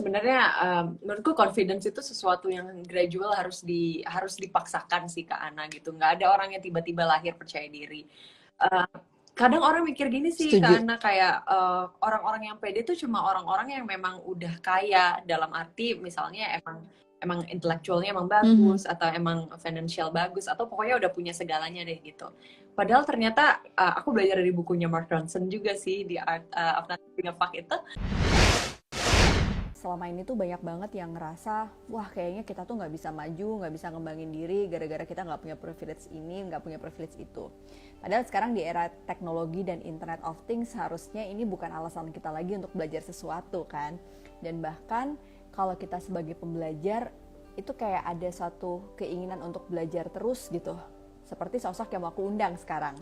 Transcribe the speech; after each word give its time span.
sebenarnya 0.00 0.40
um, 0.64 0.86
menurutku 1.04 1.36
confidence 1.36 1.84
itu 1.84 2.00
sesuatu 2.00 2.48
yang 2.48 2.80
gradual 2.88 3.36
harus 3.36 3.60
di 3.60 4.00
harus 4.08 4.40
dipaksakan 4.40 5.06
sih 5.12 5.28
ke 5.28 5.36
Ana 5.36 5.68
gitu. 5.68 5.92
Nggak 5.92 6.20
ada 6.20 6.26
orang 6.32 6.56
yang 6.56 6.64
tiba-tiba 6.64 7.04
lahir 7.04 7.36
percaya 7.36 7.68
diri. 7.68 8.08
Uh, 8.56 8.88
kadang 9.36 9.60
orang 9.60 9.84
mikir 9.84 10.08
gini 10.08 10.32
sih 10.32 10.56
Setuju. 10.56 10.64
karena 10.64 10.94
kayak 11.00 11.44
uh, 11.48 11.92
orang-orang 12.04 12.52
yang 12.52 12.56
pede 12.60 12.84
itu 12.84 13.06
cuma 13.06 13.24
orang-orang 13.24 13.72
yang 13.76 13.84
memang 13.88 14.20
udah 14.24 14.60
kaya 14.60 15.20
dalam 15.24 15.48
arti 15.56 15.96
misalnya 15.96 16.60
emang 16.60 16.84
emang 17.20 17.44
intelektualnya 17.48 18.16
emang 18.16 18.28
bagus 18.28 18.84
mm 18.84 18.88
-hmm. 18.88 18.92
atau 18.96 19.08
emang 19.12 19.38
financial 19.60 20.08
bagus 20.12 20.48
atau 20.48 20.64
pokoknya 20.68 21.00
udah 21.00 21.10
punya 21.12 21.32
segalanya 21.36 21.84
deh 21.84 22.00
gitu. 22.00 22.32
Padahal 22.72 23.04
ternyata 23.04 23.60
uh, 23.76 23.92
aku 24.00 24.12
belajar 24.16 24.40
dari 24.40 24.52
bukunya 24.56 24.88
Mark 24.88 25.12
Ronson 25.12 25.52
juga 25.52 25.76
sih 25.76 26.08
di 26.08 26.16
Art 26.16 26.48
uh, 26.56 26.80
of 26.80 26.88
Nothing 26.88 27.32
Fuck 27.36 27.52
itu 27.52 27.76
selama 29.80 30.12
ini 30.12 30.28
tuh 30.28 30.36
banyak 30.36 30.60
banget 30.60 31.00
yang 31.00 31.16
ngerasa 31.16 31.72
wah 31.88 32.04
kayaknya 32.12 32.44
kita 32.44 32.68
tuh 32.68 32.76
nggak 32.76 32.92
bisa 32.92 33.08
maju 33.08 33.64
nggak 33.64 33.72
bisa 33.72 33.88
ngembangin 33.88 34.28
diri 34.28 34.68
gara-gara 34.68 35.08
kita 35.08 35.24
nggak 35.24 35.40
punya 35.40 35.56
privilege 35.56 36.04
ini 36.12 36.44
nggak 36.44 36.60
punya 36.60 36.76
privilege 36.76 37.16
itu. 37.16 37.48
Padahal 37.96 38.28
sekarang 38.28 38.52
di 38.52 38.60
era 38.60 38.92
teknologi 39.08 39.64
dan 39.64 39.80
internet 39.80 40.20
of 40.20 40.36
things 40.44 40.76
harusnya 40.76 41.24
ini 41.24 41.48
bukan 41.48 41.72
alasan 41.72 42.12
kita 42.12 42.28
lagi 42.28 42.60
untuk 42.60 42.68
belajar 42.76 43.00
sesuatu 43.00 43.64
kan? 43.64 43.96
Dan 44.44 44.60
bahkan 44.60 45.16
kalau 45.56 45.72
kita 45.80 45.96
sebagai 45.96 46.36
pembelajar 46.36 47.08
itu 47.56 47.72
kayak 47.72 48.04
ada 48.04 48.28
satu 48.28 48.84
keinginan 49.00 49.40
untuk 49.40 49.64
belajar 49.72 50.12
terus 50.12 50.52
gitu. 50.52 50.76
Seperti 51.24 51.56
sosok 51.56 51.88
yang 51.96 52.04
aku 52.04 52.20
undang 52.28 52.52
sekarang. 52.60 53.00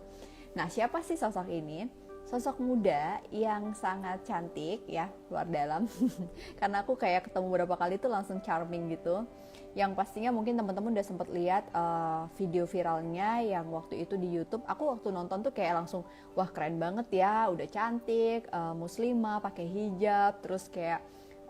Nah 0.55 0.71
siapa 0.71 1.03
sih 1.03 1.19
sosok 1.19 1.51
ini 1.51 1.91
sosok 2.29 2.61
muda 2.61 3.25
yang 3.33 3.73
sangat 3.73 4.21
cantik 4.29 4.85
ya 4.85 5.09
luar 5.33 5.49
dalam. 5.49 5.89
Karena 6.61 6.85
aku 6.85 6.93
kayak 7.01 7.33
ketemu 7.33 7.47
beberapa 7.49 7.81
kali 7.81 7.97
tuh 7.97 8.13
langsung 8.13 8.45
charming 8.45 8.93
gitu. 8.93 9.25
Yang 9.73 9.97
pastinya 9.97 10.29
mungkin 10.29 10.61
teman-teman 10.61 10.93
udah 10.93 11.07
sempet 11.09 11.29
lihat 11.33 11.65
uh, 11.73 12.29
video 12.37 12.69
viralnya 12.69 13.41
yang 13.41 13.73
waktu 13.73 14.05
itu 14.05 14.21
di 14.21 14.29
YouTube. 14.29 14.61
Aku 14.69 14.93
waktu 14.93 15.09
nonton 15.09 15.41
tuh 15.41 15.57
kayak 15.57 15.81
langsung 15.81 16.05
wah 16.37 16.53
keren 16.53 16.77
banget 16.77 17.09
ya 17.25 17.49
udah 17.49 17.65
cantik 17.65 18.45
uh, 18.53 18.77
muslimah 18.77 19.41
pakai 19.41 19.65
hijab 19.65 20.45
terus 20.45 20.69
kayak 20.69 21.01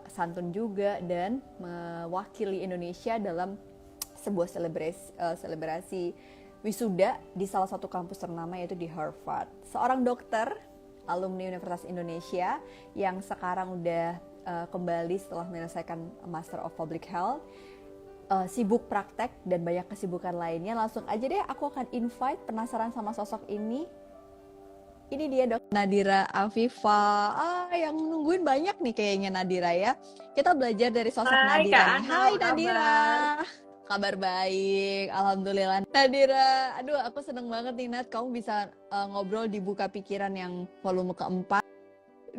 santun 0.07 0.49
juga 0.55 0.97
dan 1.03 1.43
mewakili 1.59 2.63
Indonesia 2.63 3.19
dalam 3.19 3.59
sebuah 4.19 4.47
selebrasi 4.47 5.03
uh, 5.15 5.35
selebrasi 5.35 6.03
wisuda 6.59 7.15
di 7.31 7.47
salah 7.47 7.67
satu 7.67 7.87
kampus 7.87 8.19
ternama 8.19 8.59
yaitu 8.59 8.75
di 8.75 8.87
Harvard. 8.87 9.47
Seorang 9.71 10.03
dokter 10.03 10.51
alumni 11.07 11.49
Universitas 11.49 11.87
Indonesia 11.87 12.59
yang 12.93 13.23
sekarang 13.23 13.79
udah 13.81 14.19
uh, 14.45 14.65
kembali 14.69 15.15
setelah 15.17 15.47
menyelesaikan 15.47 15.97
Master 16.27 16.61
of 16.61 16.75
Public 16.75 17.07
Health. 17.07 17.41
Uh, 18.29 18.45
sibuk 18.45 18.85
praktek 18.85 19.33
dan 19.41 19.65
banyak 19.65 19.89
kesibukan 19.89 20.37
lainnya. 20.37 20.77
Langsung 20.77 21.01
aja 21.09 21.25
deh 21.25 21.41
aku 21.49 21.73
akan 21.73 21.89
invite 21.89 22.37
penasaran 22.45 22.93
sama 22.93 23.09
sosok 23.09 23.41
ini. 23.49 23.89
Ini 25.09 25.25
dia 25.25 25.49
dok. 25.49 25.73
Nadira 25.73 26.29
Afifa. 26.29 27.33
Ah 27.33 27.73
yang 27.73 27.97
nungguin 27.97 28.45
banyak 28.45 28.77
nih 28.77 28.93
kayaknya 28.93 29.33
Nadira 29.33 29.73
ya. 29.73 29.97
Kita 30.37 30.53
belajar 30.53 30.93
dari 30.93 31.09
sosok 31.09 31.33
Hai, 31.33 31.65
Nadira 31.65 31.81
Kak, 31.81 31.89
Hai 32.05 32.31
Nadira. 32.37 32.77
kabar 32.77 33.68
baik, 34.21 35.09
alhamdulillah. 35.09 35.81
Nadira, 35.89 36.77
aduh 36.77 37.01
aku 37.01 37.25
seneng 37.25 37.49
banget 37.49 37.73
nih 37.73 37.89
Nat, 37.89 38.05
kamu 38.13 38.37
bisa 38.37 38.69
uh, 38.93 39.09
ngobrol 39.09 39.49
di 39.49 39.57
buka 39.57 39.89
pikiran 39.89 40.29
yang 40.37 40.69
volume 40.85 41.17
keempat. 41.17 41.65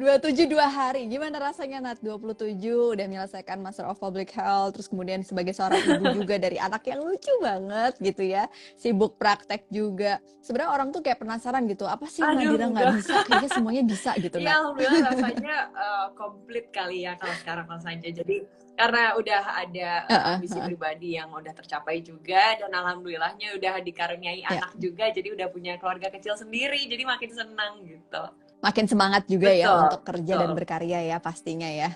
27 0.00 0.48
dua 0.48 0.64
hari, 0.64 1.04
gimana 1.12 1.36
rasanya 1.36 1.92
Nat? 1.92 2.00
27 2.00 2.56
udah 2.96 3.04
menyelesaikan 3.04 3.60
Master 3.60 3.84
of 3.84 4.00
Public 4.00 4.32
Health, 4.32 4.72
terus 4.72 4.88
kemudian 4.88 5.20
sebagai 5.20 5.52
seorang 5.52 5.76
ibu 5.76 6.08
juga 6.24 6.40
dari 6.40 6.56
anak 6.56 6.88
yang 6.88 7.04
lucu 7.04 7.28
banget 7.36 8.00
gitu 8.00 8.24
ya, 8.24 8.48
sibuk 8.80 9.20
praktek 9.20 9.68
juga. 9.68 10.16
Sebenarnya 10.40 10.72
orang 10.72 10.88
tuh 10.88 11.04
kayak 11.04 11.20
penasaran 11.20 11.68
gitu, 11.68 11.84
apa 11.84 12.08
sih 12.08 12.24
Aduh, 12.24 12.32
Nadira 12.32 12.66
nggak 12.72 12.88
bisa? 12.96 13.14
Kayaknya 13.28 13.50
semuanya 13.52 13.82
bisa 13.84 14.10
gitu. 14.16 14.36
Ya 14.40 14.52
alhamdulillah 14.64 15.04
rasanya 15.12 15.56
uh, 15.76 16.06
komplit 16.16 16.72
kali 16.72 17.04
ya 17.04 17.20
kalau 17.20 17.36
sekarang 17.36 17.68
rasanya. 17.68 18.08
Jadi 18.08 18.36
karena 18.80 19.12
udah 19.20 19.42
ada 19.52 19.90
uh, 20.08 20.22
ambisi 20.40 20.56
uh, 20.56 20.64
uh. 20.64 20.68
pribadi 20.72 21.20
yang 21.20 21.28
udah 21.28 21.52
tercapai 21.52 22.00
juga 22.00 22.56
dan 22.56 22.72
alhamdulillahnya 22.72 23.52
udah 23.60 23.84
dikaruniai 23.84 24.40
yeah. 24.48 24.64
anak 24.64 24.72
juga 24.80 25.12
jadi 25.12 25.36
udah 25.36 25.52
punya 25.52 25.76
keluarga 25.76 26.08
kecil 26.08 26.32
sendiri 26.40 26.88
jadi 26.88 27.04
makin 27.04 27.28
senang 27.28 27.84
gitu 27.84 28.24
makin 28.60 28.86
semangat 28.88 29.24
juga 29.26 29.50
ya 29.52 29.66
betul, 29.66 29.76
ya 29.76 29.84
untuk 29.84 30.02
kerja 30.04 30.32
betul. 30.36 30.42
dan 30.44 30.50
berkarya 30.56 30.98
ya 31.04 31.16
pastinya 31.18 31.68
ya 31.68 31.90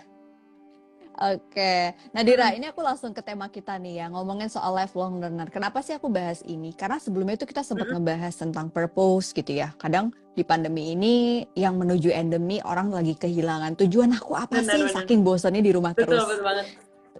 Oke, 1.14 1.94
Nadira, 2.10 2.50
hmm. 2.50 2.58
ini 2.58 2.66
aku 2.74 2.82
langsung 2.82 3.14
ke 3.14 3.22
tema 3.22 3.46
kita 3.46 3.78
nih 3.78 4.02
ya, 4.02 4.06
ngomongin 4.10 4.50
soal 4.50 4.74
lifelong 4.74 5.22
learner. 5.22 5.46
Kenapa 5.46 5.78
sih 5.78 5.94
aku 5.94 6.10
bahas 6.10 6.42
ini? 6.42 6.74
Karena 6.74 6.98
sebelumnya 6.98 7.38
itu 7.38 7.46
kita 7.46 7.62
sempat 7.62 7.86
hmm. 7.86 8.02
ngebahas 8.02 8.34
tentang 8.34 8.66
purpose 8.66 9.30
gitu 9.30 9.54
ya. 9.54 9.70
Kadang 9.78 10.10
di 10.34 10.42
pandemi 10.42 10.90
ini 10.90 11.46
yang 11.54 11.78
menuju 11.78 12.10
endemi 12.10 12.58
orang 12.66 12.90
lagi 12.90 13.14
kehilangan 13.14 13.78
tujuan 13.78 14.10
aku 14.18 14.34
apa 14.34 14.58
benar, 14.58 14.74
sih? 14.74 14.82
Benar. 14.90 14.94
Saking 15.06 15.20
bosannya 15.22 15.62
di 15.62 15.70
rumah 15.70 15.94
betul, 15.94 16.18
terus. 16.18 16.26
Betul 16.26 16.42
banget. 16.42 16.66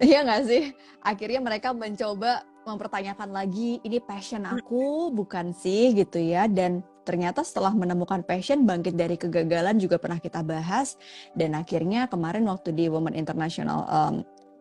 Iya 0.03 0.19
nggak 0.27 0.43
sih? 0.51 0.65
Akhirnya 1.07 1.39
mereka 1.39 1.71
mencoba 1.71 2.43
mempertanyakan 2.67 3.31
lagi, 3.31 3.79
ini 3.87 4.03
passion 4.03 4.43
aku 4.43 5.15
bukan 5.15 5.55
sih 5.55 5.95
gitu 5.95 6.19
ya? 6.19 6.51
Dan 6.51 6.83
ternyata 7.05 7.45
setelah 7.45 7.71
menemukan 7.77 8.25
passion 8.25 8.65
bangkit 8.65 8.97
dari 8.97 9.21
kegagalan 9.21 9.77
juga 9.77 10.01
pernah 10.01 10.19
kita 10.19 10.41
bahas 10.41 10.97
dan 11.37 11.55
akhirnya 11.55 12.09
kemarin 12.09 12.49
waktu 12.49 12.73
di 12.73 12.89
Women 12.89 13.15
International 13.15 13.85
um, 13.87 14.15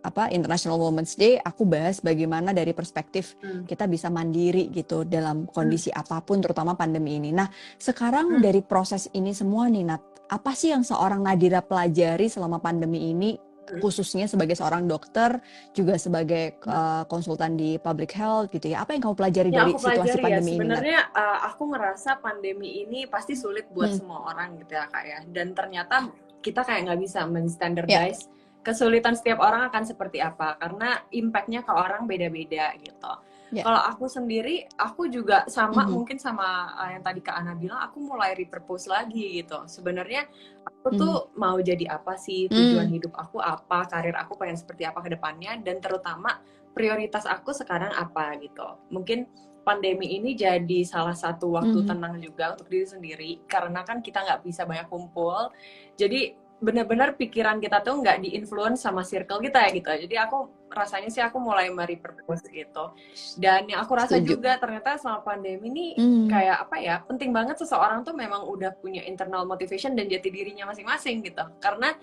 apa 0.03 0.27
International 0.35 0.75
Women's 0.77 1.15
Day 1.15 1.39
aku 1.39 1.63
bahas 1.63 2.03
bagaimana 2.03 2.51
dari 2.51 2.75
perspektif 2.75 3.39
hmm. 3.39 3.63
kita 3.63 3.87
bisa 3.87 4.11
mandiri 4.11 4.67
gitu 4.69 5.07
dalam 5.07 5.47
kondisi 5.47 5.89
hmm. 5.89 6.01
apa 6.03 6.19
pun 6.19 6.43
terutama 6.43 6.75
pandemi 6.75 7.17
ini. 7.17 7.31
Nah, 7.31 7.47
sekarang 7.79 8.37
hmm. 8.37 8.41
dari 8.43 8.59
proses 8.59 9.07
ini 9.15 9.31
semua 9.31 9.71
nih 9.71 9.87
Nat, 9.87 10.03
apa 10.27 10.51
sih 10.51 10.75
yang 10.75 10.83
seorang 10.83 11.23
Nadira 11.23 11.63
pelajari 11.63 12.27
selama 12.27 12.59
pandemi 12.59 13.15
ini 13.15 13.39
khususnya 13.63 14.27
sebagai 14.27 14.59
seorang 14.59 14.85
dokter 14.85 15.39
juga 15.71 15.95
sebagai 15.95 16.59
uh, 16.67 17.07
konsultan 17.07 17.55
di 17.55 17.79
public 17.79 18.11
health 18.15 18.51
gitu 18.51 18.75
ya 18.75 18.83
apa 18.83 18.95
yang 18.95 19.01
kamu 19.07 19.15
pelajari 19.15 19.49
ya, 19.49 19.57
dari 19.63 19.71
situasi 19.79 20.17
ya, 20.19 20.23
pandemi 20.23 20.51
ya. 20.51 20.57
sebenarnya 20.59 20.99
ini? 21.07 21.17
Uh, 21.17 21.37
aku 21.47 21.63
ngerasa 21.71 22.11
pandemi 22.19 22.69
ini 22.83 22.99
pasti 23.07 23.33
sulit 23.39 23.71
buat 23.71 23.95
hmm. 23.95 23.99
semua 24.03 24.19
orang 24.35 24.59
gitu 24.59 24.75
ya 24.75 24.85
kak 24.91 25.03
ya 25.07 25.19
dan 25.31 25.47
ternyata 25.55 25.95
kita 26.43 26.61
kayak 26.67 26.91
nggak 26.91 27.01
bisa 27.01 27.19
menstandardize 27.23 28.27
yeah. 28.27 28.61
kesulitan 28.63 29.15
setiap 29.15 29.39
orang 29.39 29.71
akan 29.71 29.83
seperti 29.87 30.19
apa 30.19 30.59
karena 30.59 30.99
impactnya 31.15 31.63
ke 31.63 31.71
orang 31.71 32.03
beda-beda 32.03 32.75
gitu 32.83 33.13
Yeah. 33.53 33.69
Kalau 33.69 33.81
aku 33.85 34.09
sendiri, 34.09 34.65
aku 34.81 35.05
juga 35.13 35.45
sama 35.45 35.85
mm 35.85 35.85
-hmm. 35.85 35.93
mungkin 35.93 36.17
sama 36.17 36.73
uh, 36.73 36.89
yang 36.89 37.05
tadi 37.05 37.21
Kak 37.21 37.37
Ana 37.37 37.53
bilang, 37.53 37.77
aku 37.85 38.01
mulai 38.01 38.33
repurpose 38.33 38.89
lagi 38.89 39.37
gitu. 39.37 39.69
Sebenarnya 39.69 40.25
aku 40.65 40.89
mm 40.89 40.97
tuh 40.97 41.15
mau 41.37 41.53
jadi 41.61 41.85
apa 41.85 42.17
sih 42.17 42.49
tujuan 42.49 42.89
mm. 42.89 42.95
hidup 42.97 43.13
aku 43.13 43.37
apa, 43.37 43.85
karir 43.85 44.17
aku 44.17 44.33
pengen 44.41 44.57
seperti 44.57 44.89
apa 44.89 45.05
ke 45.05 45.13
depannya, 45.13 45.61
dan 45.61 45.77
terutama 45.77 46.41
prioritas 46.73 47.29
aku 47.29 47.53
sekarang 47.53 47.93
apa 47.93 48.33
gitu. 48.41 48.65
Mungkin 48.89 49.29
pandemi 49.63 50.17
ini 50.17 50.33
jadi 50.33 50.83
salah 50.83 51.15
satu 51.15 51.53
waktu 51.53 51.85
mm 51.85 51.87
tenang 51.87 52.17
juga 52.19 52.57
untuk 52.57 52.67
diri 52.73 52.89
sendiri 52.89 53.31
karena 53.45 53.85
kan 53.85 54.01
kita 54.01 54.25
nggak 54.25 54.41
bisa 54.41 54.65
banyak 54.65 54.89
kumpul. 54.89 55.53
Jadi 55.93 56.41
benar-benar 56.63 57.19
pikiran 57.19 57.59
kita 57.59 57.83
tuh 57.83 57.99
nggak 57.99 58.23
diinfluence 58.23 58.81
sama 58.81 59.03
circle 59.03 59.43
kita 59.43 59.67
ya 59.67 59.69
gitu. 59.75 59.89
Jadi 60.07 60.15
aku 60.15 60.47
rasanya 60.73 61.09
sih 61.13 61.21
aku 61.21 61.37
mulai 61.37 61.69
merepurpose 61.69 62.49
gitu. 62.49 62.91
Dan 63.37 63.69
yang 63.69 63.85
aku 63.85 63.93
rasa 63.93 64.17
Setuju. 64.17 64.37
juga 64.37 64.51
ternyata 64.57 64.97
selama 64.97 65.21
pandemi 65.21 65.69
ini 65.69 65.85
mm. 65.95 66.27
kayak 66.27 66.57
apa 66.67 66.75
ya, 66.81 66.95
penting 67.05 67.29
banget 67.31 67.55
seseorang 67.61 68.01
tuh 68.01 68.11
memang 68.17 68.43
udah 68.49 68.73
punya 68.81 69.05
internal 69.05 69.45
motivation 69.45 69.93
dan 69.93 70.09
jati 70.09 70.33
dirinya 70.33 70.67
masing-masing 70.67 71.21
gitu. 71.23 71.45
Karena 71.61 71.93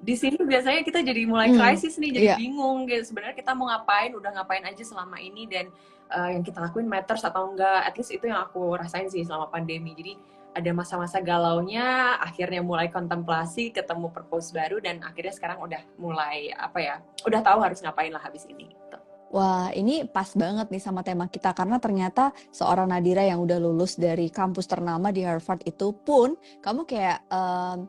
di 0.00 0.14
sini 0.16 0.40
biasanya 0.40 0.80
kita 0.80 1.04
jadi 1.04 1.28
mulai 1.28 1.52
krisis 1.52 1.98
mm. 1.98 2.00
nih, 2.00 2.10
jadi 2.16 2.28
yeah. 2.32 2.38
bingung 2.38 2.88
gitu. 2.88 3.12
Sebenarnya 3.12 3.36
kita 3.36 3.52
mau 3.52 3.68
ngapain, 3.68 4.14
udah 4.16 4.30
ngapain 4.40 4.64
aja 4.64 4.82
selama 4.86 5.20
ini 5.20 5.44
dan 5.50 5.68
uh, 6.14 6.30
yang 6.30 6.46
kita 6.46 6.62
lakuin 6.62 6.88
matters 6.88 7.26
atau 7.26 7.50
enggak. 7.52 7.84
At 7.84 7.94
least 7.98 8.14
itu 8.14 8.30
yang 8.30 8.40
aku 8.46 8.78
rasain 8.78 9.10
sih 9.12 9.26
selama 9.26 9.50
pandemi. 9.50 9.92
Jadi 9.92 10.39
ada 10.50 10.70
masa-masa 10.74 11.22
galaunya, 11.22 12.18
akhirnya 12.18 12.62
mulai 12.62 12.90
kontemplasi, 12.90 13.70
ketemu 13.70 14.10
purpose 14.10 14.50
baru, 14.50 14.82
dan 14.82 14.98
akhirnya 15.06 15.34
sekarang 15.34 15.62
udah 15.62 15.82
mulai 15.96 16.50
apa 16.58 16.78
ya, 16.82 16.94
udah 17.22 17.40
tahu 17.40 17.58
harus 17.62 17.78
ngapain 17.80 18.10
lah 18.10 18.22
habis 18.22 18.44
ini. 18.50 18.70
Gitu. 18.70 18.98
Wah, 19.30 19.70
ini 19.70 20.02
pas 20.10 20.26
banget 20.34 20.74
nih 20.74 20.82
sama 20.82 21.06
tema 21.06 21.30
kita 21.30 21.54
karena 21.54 21.78
ternyata 21.78 22.34
seorang 22.50 22.90
Nadira 22.90 23.22
yang 23.22 23.38
udah 23.38 23.62
lulus 23.62 23.94
dari 23.94 24.26
kampus 24.26 24.66
ternama 24.66 25.14
di 25.14 25.22
Harvard 25.22 25.62
itu 25.62 25.94
pun 25.94 26.34
kamu 26.58 26.82
kayak 26.82 27.22
um, 27.30 27.86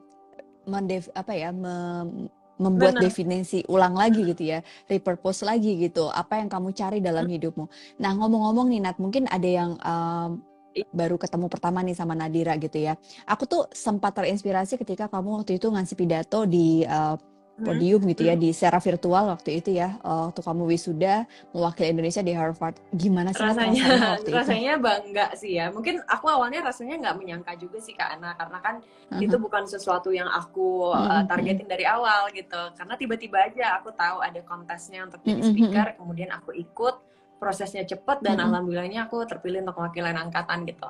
mendev 0.69 1.09
apa 1.17 1.33
ya 1.33 1.49
mem, 1.49 2.29
membuat 2.61 3.01
Bener. 3.01 3.09
definisi 3.09 3.65
ulang 3.65 3.97
lagi 3.97 4.21
gitu 4.21 4.53
ya, 4.53 4.61
repurpose 4.85 5.41
lagi 5.41 5.81
gitu. 5.81 6.13
Apa 6.13 6.37
yang 6.37 6.45
kamu 6.45 6.77
cari 6.77 7.01
dalam 7.01 7.25
hmm. 7.25 7.33
hidupmu. 7.33 7.65
Nah, 7.97 8.13
ngomong-ngomong 8.13 8.69
nih 8.69 8.81
Nat, 8.85 9.01
mungkin 9.01 9.25
ada 9.25 9.49
yang 9.49 9.81
um, 9.81 10.45
baru 10.91 11.15
ketemu 11.19 11.45
pertama 11.51 11.79
nih 11.83 11.95
sama 11.95 12.13
Nadira 12.15 12.55
gitu 12.57 12.77
ya. 12.79 12.95
Aku 13.27 13.45
tuh 13.47 13.67
sempat 13.71 14.15
terinspirasi 14.15 14.79
ketika 14.79 15.11
kamu 15.11 15.43
waktu 15.43 15.59
itu 15.59 15.67
ngasih 15.67 15.95
pidato 15.99 16.47
di 16.47 16.87
uh, 16.87 17.19
podium 17.61 18.01
gitu 18.09 18.25
ya 18.25 18.33
di 18.33 18.49
secara 18.51 18.81
virtual 18.81 19.29
waktu 19.29 19.61
itu 19.61 19.77
ya 19.77 20.01
uh, 20.01 20.29
waktu 20.29 20.41
kamu 20.41 20.63
wisuda 20.65 21.29
mewakili 21.53 21.93
Indonesia 21.93 22.21
di 22.25 22.33
Harvard. 22.33 22.75
Gimana 22.89 23.31
sih 23.31 23.43
rasanya 23.43 23.83
rasanya 23.85 24.09
waktu 24.17 24.29
rasanya 24.33 24.73
bangga 24.81 25.25
sih 25.37 25.51
ya. 25.61 25.69
Mungkin 25.69 26.01
aku 26.09 26.25
awalnya 26.27 26.65
rasanya 26.65 26.97
nggak 26.97 27.15
menyangka 27.21 27.53
juga 27.61 27.77
sih 27.77 27.93
kak 27.93 28.17
Ana 28.17 28.33
karena 28.33 28.57
kan 28.59 28.75
uh-huh. 28.81 29.21
itu 29.21 29.35
bukan 29.37 29.63
sesuatu 29.69 30.09
yang 30.09 30.27
aku 30.27 30.89
uh, 30.89 31.23
targetin 31.29 31.69
dari 31.69 31.85
awal 31.85 32.33
gitu. 32.33 32.61
Karena 32.73 32.97
tiba-tiba 32.97 33.37
aja 33.45 33.77
aku 33.77 33.93
tahu 33.93 34.17
ada 34.25 34.41
kontesnya 34.41 35.05
untuk 35.05 35.21
jadi 35.21 35.41
speaker 35.45 35.87
kemudian 36.01 36.33
aku 36.33 36.55
ikut 36.57 37.10
prosesnya 37.41 37.81
cepet 37.81 38.21
dan 38.21 38.37
mm 38.37 38.37
-hmm. 38.37 38.47
alhamdulillahnya 38.53 38.99
aku 39.09 39.25
terpilih 39.25 39.65
untuk 39.65 39.81
mewakili 39.81 40.13
angkatan 40.13 40.61
gitu. 40.69 40.89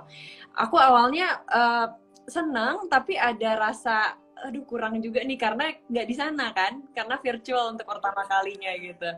Aku 0.59 0.75
awalnya 0.75 1.39
uh, 1.47 1.87
senang 2.27 2.91
tapi 2.91 3.15
ada 3.15 3.55
rasa 3.55 4.19
aduh 4.41 4.65
kurang 4.65 4.97
juga 4.99 5.21
nih 5.21 5.37
karena 5.37 5.69
nggak 5.85 6.07
di 6.09 6.15
sana 6.17 6.49
kan 6.51 6.81
karena 6.97 7.15
virtual 7.21 7.77
untuk 7.77 7.85
pertama 7.85 8.25
kalinya 8.25 8.73
gitu 8.73 9.09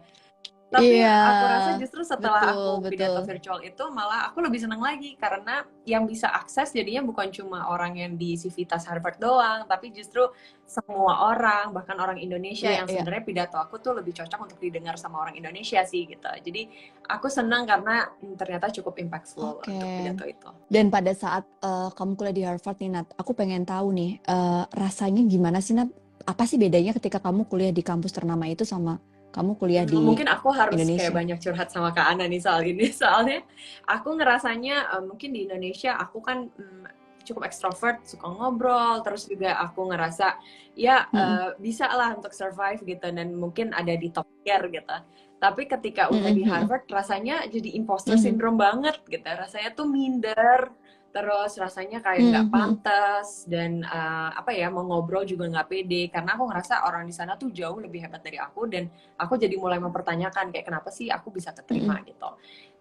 tapi 0.73 0.97
iya, 0.97 1.17
aku 1.21 1.45
rasa 1.45 1.71
justru 1.77 2.01
setelah 2.01 2.41
betul, 2.49 2.81
aku 2.81 2.89
pidato 2.89 3.21
virtual 3.21 3.59
itu 3.61 3.83
malah 3.93 4.33
aku 4.33 4.41
lebih 4.41 4.57
senang 4.57 4.81
lagi 4.81 5.13
karena 5.21 5.61
yang 5.85 6.09
bisa 6.09 6.33
akses 6.33 6.73
jadinya 6.73 7.05
bukan 7.05 7.29
cuma 7.29 7.69
orang 7.69 7.93
yang 7.93 8.17
di 8.17 8.33
Civitas 8.33 8.89
Harvard 8.89 9.21
doang 9.21 9.69
tapi 9.69 9.93
justru 9.93 10.25
semua 10.65 11.29
orang 11.29 11.69
bahkan 11.69 11.93
orang 12.01 12.17
Indonesia 12.17 12.73
yeah, 12.73 12.81
yang 12.81 12.87
iya. 12.89 12.93
sebenarnya 12.97 13.21
yeah. 13.21 13.29
pidato 13.29 13.57
aku 13.61 13.77
tuh 13.77 13.93
lebih 13.93 14.17
cocok 14.17 14.39
untuk 14.49 14.57
didengar 14.57 14.97
sama 14.97 15.21
orang 15.21 15.37
Indonesia 15.37 15.85
sih 15.85 16.09
gitu 16.09 16.25
jadi 16.41 16.65
aku 17.05 17.29
senang 17.29 17.69
karena 17.69 18.09
ternyata 18.33 18.73
cukup 18.73 18.97
impactful 18.97 19.61
okay. 19.61 19.77
untuk 19.77 19.87
pidato 19.93 20.25
itu 20.25 20.49
dan 20.73 20.89
pada 20.89 21.13
saat 21.13 21.45
uh, 21.61 21.93
kamu 21.93 22.17
kuliah 22.17 22.35
di 22.35 22.43
Harvard 22.49 22.81
nih 22.81 22.89
Nat 22.97 23.07
aku 23.13 23.37
pengen 23.37 23.61
tahu 23.61 23.93
nih 23.93 24.17
uh, 24.25 24.65
rasanya 24.73 25.21
gimana 25.29 25.61
sih 25.61 25.77
Nat 25.77 25.93
apa 26.23 26.47
sih 26.49 26.57
bedanya 26.57 26.95
ketika 26.97 27.19
kamu 27.21 27.45
kuliah 27.45 27.69
di 27.75 27.85
kampus 27.85 28.15
ternama 28.15 28.49
itu 28.49 28.65
sama 28.65 28.97
kamu 29.33 29.57
kuliah 29.57 29.83
di 29.83 29.97
mungkin 29.97 30.29
aku 30.29 30.53
harus 30.53 30.77
Indonesia. 30.77 31.09
kayak 31.09 31.17
banyak 31.17 31.37
curhat 31.41 31.73
sama 31.73 31.89
Kak 31.89 32.05
Ana 32.05 32.29
nih 32.29 32.37
soal 32.37 32.61
ini 32.69 32.93
soalnya 33.01 33.41
aku 33.89 34.13
ngerasanya 34.13 34.93
uh, 34.93 35.03
mungkin 35.03 35.33
di 35.33 35.49
Indonesia 35.49 35.97
aku 35.97 36.21
kan 36.21 36.45
um, 36.53 36.85
cukup 37.25 37.49
ekstrovert 37.49 38.03
suka 38.05 38.29
ngobrol 38.29 39.01
terus 39.01 39.25
juga 39.25 39.57
aku 39.57 39.89
ngerasa 39.89 40.37
ya 40.77 41.09
hmm. 41.09 41.17
uh, 41.17 41.49
bisa 41.57 41.89
lah 41.89 42.13
untuk 42.13 42.35
survive 42.35 42.83
gitu 42.85 43.09
dan 43.09 43.33
mungkin 43.33 43.73
ada 43.73 43.95
di 43.97 44.13
top 44.13 44.29
tier 44.45 44.61
gitu 44.69 44.97
tapi 45.41 45.67
ketika 45.67 46.07
udah 46.07 46.31
-hmm. 46.31 46.39
di 46.39 46.43
Harvard 46.47 46.87
rasanya 46.87 47.43
jadi 47.51 47.75
imposter 47.75 48.15
-hmm. 48.15 48.23
syndrome 48.23 48.55
banget 48.55 48.95
gitu 49.11 49.27
rasanya 49.27 49.75
tuh 49.75 49.89
minder 49.89 50.71
terus 51.13 51.53
rasanya 51.61 52.01
kayak 52.01 52.25
nggak 52.25 52.45
mm 52.45 52.49
-hmm. 52.49 52.57
pantas 52.57 53.45
dan 53.45 53.85
uh, 53.85 54.33
apa 54.33 54.49
ya 54.49 54.73
mau 54.73 54.81
ngobrol 54.81 55.21
juga 55.29 55.45
nggak 55.45 55.69
pede 55.69 56.09
karena 56.09 56.33
aku 56.33 56.49
ngerasa 56.49 56.89
orang 56.89 57.05
di 57.05 57.13
sana 57.13 57.37
tuh 57.37 57.53
jauh 57.53 57.77
lebih 57.77 58.01
hebat 58.01 58.25
dari 58.25 58.41
aku 58.41 58.65
dan 58.65 58.89
aku 59.21 59.37
jadi 59.37 59.53
mulai 59.61 59.77
mempertanyakan 59.77 60.49
kayak 60.49 60.65
kenapa 60.65 60.89
sih 60.89 61.13
aku 61.13 61.29
bisa 61.29 61.53
keterima 61.53 62.01
mm 62.01 62.01
-hmm. 62.01 62.09
gitu 62.09 62.29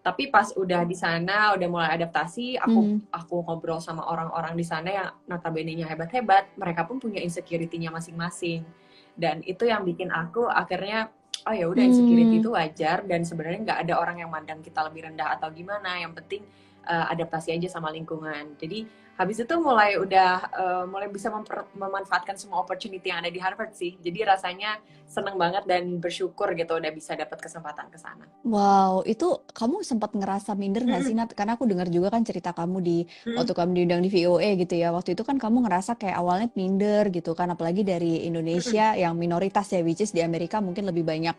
tapi 0.00 0.32
pas 0.32 0.48
udah 0.56 0.80
di 0.88 0.96
sana 0.96 1.52
udah 1.52 1.68
mulai 1.68 1.92
adaptasi 1.92 2.56
aku 2.56 2.80
mm 2.80 2.88
-hmm. 3.04 3.20
aku 3.20 3.36
ngobrol 3.44 3.84
sama 3.84 4.08
orang-orang 4.08 4.56
di 4.56 4.64
sana 4.64 4.88
yang 4.88 5.08
notabene-nya 5.28 5.84
hebat-hebat 5.92 6.56
mereka 6.56 6.88
pun 6.88 6.96
punya 6.96 7.20
insecurity-nya 7.20 7.92
masing-masing 7.92 8.64
dan 9.12 9.44
itu 9.44 9.68
yang 9.68 9.84
bikin 9.84 10.08
aku 10.08 10.48
akhirnya 10.48 11.12
oh 11.44 11.52
ya 11.52 11.68
udah 11.68 11.84
insecurity 11.84 12.38
mm. 12.38 12.40
itu 12.40 12.48
wajar 12.56 13.04
dan 13.04 13.28
sebenarnya 13.28 13.60
nggak 13.60 13.78
ada 13.84 13.94
orang 14.00 14.24
yang 14.24 14.32
mandang 14.32 14.64
kita 14.64 14.80
lebih 14.88 15.04
rendah 15.04 15.36
atau 15.36 15.52
gimana 15.52 16.00
yang 16.00 16.16
penting 16.16 16.48
uh, 16.86 17.06
adaptasi 17.12 17.54
aja 17.54 17.68
sama 17.68 17.90
lingkungan. 17.90 18.54
Jadi 18.58 18.86
habis 19.12 19.38
itu 19.44 19.54
mulai 19.60 20.00
udah 20.00 20.32
uh, 20.56 20.84
mulai 20.88 21.06
bisa 21.12 21.28
memanfaatkan 21.76 22.34
semua 22.34 22.64
opportunity 22.64 23.12
yang 23.12 23.20
ada 23.20 23.30
di 23.30 23.38
Harvard 23.38 23.76
sih. 23.76 23.94
Jadi 24.00 24.24
rasanya 24.24 24.80
seneng 25.04 25.36
banget 25.36 25.68
dan 25.68 26.00
bersyukur 26.00 26.56
gitu 26.56 26.80
udah 26.80 26.88
bisa 26.88 27.12
dapat 27.12 27.36
kesempatan 27.36 27.92
ke 27.92 28.00
sana. 28.00 28.24
Wow, 28.42 29.04
itu 29.04 29.44
kamu 29.52 29.84
sempat 29.84 30.16
ngerasa 30.16 30.56
minder 30.56 30.88
nggak 30.88 31.02
hmm. 31.04 31.08
sih 31.12 31.14
Nat? 31.14 31.30
Karena 31.36 31.60
aku 31.60 31.68
dengar 31.68 31.92
juga 31.92 32.08
kan 32.08 32.24
cerita 32.24 32.56
kamu 32.56 32.76
di 32.80 32.98
hmm. 33.04 33.36
waktu 33.36 33.52
kamu 33.52 33.70
diundang 33.76 34.00
di 34.00 34.10
VOA 34.10 34.56
gitu 34.56 34.74
ya. 34.80 34.88
Waktu 34.90 35.12
itu 35.12 35.22
kan 35.22 35.36
kamu 35.36 35.68
ngerasa 35.68 36.00
kayak 36.00 36.16
awalnya 36.16 36.48
minder 36.56 37.12
gitu 37.12 37.36
kan, 37.36 37.52
apalagi 37.52 37.84
dari 37.84 38.24
Indonesia 38.24 38.96
hmm. 38.96 39.00
yang 39.04 39.14
minoritas 39.14 39.68
ya, 39.70 39.84
which 39.84 40.00
is 40.00 40.16
di 40.16 40.24
Amerika 40.24 40.64
mungkin 40.64 40.88
lebih 40.88 41.04
banyak 41.04 41.36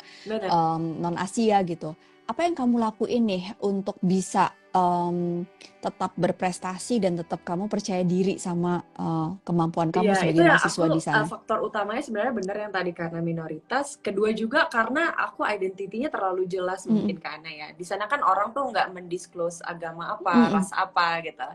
um, 0.48 1.02
non 1.02 1.18
Asia 1.18 1.58
gitu 1.66 1.98
apa 2.24 2.42
yang 2.48 2.56
kamu 2.56 2.76
lakuin 2.80 3.24
nih 3.28 3.44
untuk 3.60 4.00
bisa 4.00 4.56
um, 4.72 5.44
tetap 5.80 6.16
berprestasi 6.16 7.04
dan 7.04 7.20
tetap 7.20 7.44
kamu 7.44 7.68
percaya 7.68 8.02
diri 8.02 8.40
sama 8.40 8.80
uh, 8.96 9.36
kemampuan 9.44 9.92
kamu 9.92 10.12
ya, 10.12 10.18
sebagai 10.18 10.44
ya, 10.44 10.50
mahasiswa 10.56 10.86
aku, 10.88 10.96
di 10.96 11.02
sana? 11.04 11.24
Uh, 11.24 11.30
faktor 11.30 11.58
utamanya 11.68 12.04
sebenarnya 12.04 12.34
benar 12.34 12.56
yang 12.56 12.74
tadi 12.74 12.92
karena 12.92 13.20
minoritas. 13.20 14.00
Kedua 14.00 14.32
juga 14.32 14.72
karena 14.72 15.12
aku 15.14 15.44
identitinya 15.44 16.10
terlalu 16.10 16.48
jelas 16.48 16.88
mm. 16.88 16.92
mungkin 16.92 17.18
karena 17.20 17.50
ya. 17.52 17.68
Di 17.76 17.86
sana 17.86 18.08
kan 18.08 18.24
orang 18.24 18.56
tuh 18.56 18.72
nggak 18.72 18.88
mendisclose 18.96 19.60
agama 19.64 20.16
apa, 20.16 20.34
mm. 20.34 20.52
ras 20.56 20.72
apa 20.72 21.20
gitu. 21.28 21.48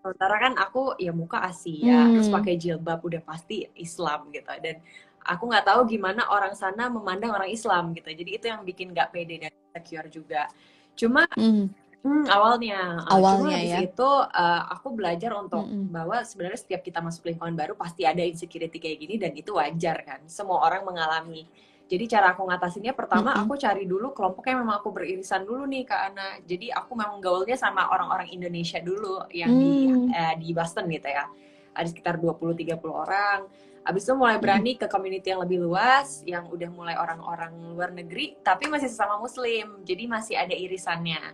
Sementara 0.00 0.36
kan 0.40 0.52
aku 0.56 0.96
ya 0.96 1.12
muka 1.12 1.44
Asia, 1.44 2.08
mm. 2.08 2.10
terus 2.16 2.28
pakai 2.28 2.54
jilbab 2.60 3.00
udah 3.00 3.24
pasti 3.24 3.64
Islam 3.76 4.28
gitu. 4.32 4.52
Dan 4.60 4.80
aku 5.24 5.48
nggak 5.48 5.66
tahu 5.68 5.80
gimana 5.84 6.28
orang 6.32 6.56
sana 6.56 6.88
memandang 6.88 7.36
orang 7.36 7.52
Islam 7.52 7.92
gitu 7.92 8.08
jadi 8.08 8.30
itu 8.40 8.44
yang 8.48 8.64
bikin 8.64 8.96
nggak 8.96 9.12
pede 9.12 9.36
dan 9.36 9.52
secure 9.72 10.06
juga 10.10 10.50
cuma 10.98 11.24
mm. 11.38 11.64
hmm, 12.02 12.24
awalnya 12.28 13.06
awalnya 13.08 13.56
cuma 13.56 13.70
ya 13.70 13.78
itu 13.86 14.10
uh, 14.26 14.62
aku 14.74 14.92
belajar 14.92 15.32
untuk 15.38 15.64
mm 15.64 15.72
-mm. 15.72 15.86
bahwa 15.94 16.20
sebenarnya 16.26 16.60
setiap 16.60 16.82
kita 16.84 17.00
masuk 17.00 17.30
lingkungan 17.30 17.56
baru 17.56 17.72
pasti 17.78 18.04
ada 18.04 18.20
insecurity 18.20 18.78
kayak 18.82 18.98
gini 19.00 19.14
dan 19.16 19.32
itu 19.32 19.56
wajar 19.56 20.02
kan 20.04 20.20
semua 20.26 20.60
orang 20.66 20.84
mengalami 20.84 21.48
jadi 21.90 22.06
cara 22.06 22.38
aku 22.38 22.46
ngatasinnya 22.46 22.94
pertama 22.94 23.34
mm 23.34 23.42
-hmm. 23.42 23.42
aku 23.50 23.54
cari 23.58 23.82
dulu 23.82 24.14
kelompok 24.14 24.46
yang 24.46 24.62
memang 24.62 24.78
aku 24.78 24.94
beririsan 24.94 25.42
dulu 25.42 25.66
nih 25.66 25.82
Kak 25.82 26.14
Ana. 26.14 26.38
Jadi 26.46 26.70
aku 26.70 26.94
memang 26.94 27.18
gaulnya 27.18 27.58
sama 27.58 27.90
orang-orang 27.90 28.30
Indonesia 28.30 28.78
dulu 28.78 29.26
yang 29.34 29.50
mm. 29.50 29.58
di 29.58 29.74
eh, 30.14 30.34
di 30.38 30.48
Boston 30.54 30.86
gitu 30.86 31.10
ya. 31.10 31.26
Ada 31.74 31.90
sekitar 31.90 32.22
20 32.22 32.78
30 32.78 32.78
orang 32.94 33.42
Abis 33.88 34.04
itu 34.04 34.12
mulai 34.12 34.36
berani 34.36 34.76
ke 34.76 34.84
community 34.92 35.32
yang 35.32 35.40
lebih 35.40 35.64
luas, 35.64 36.20
yang 36.28 36.44
udah 36.52 36.68
mulai 36.68 36.96
orang-orang 37.00 37.52
luar 37.72 37.90
negeri, 37.90 38.36
tapi 38.44 38.68
masih 38.68 38.92
sesama 38.92 39.16
muslim, 39.16 39.80
jadi 39.88 40.04
masih 40.04 40.36
ada 40.36 40.52
irisannya. 40.52 41.32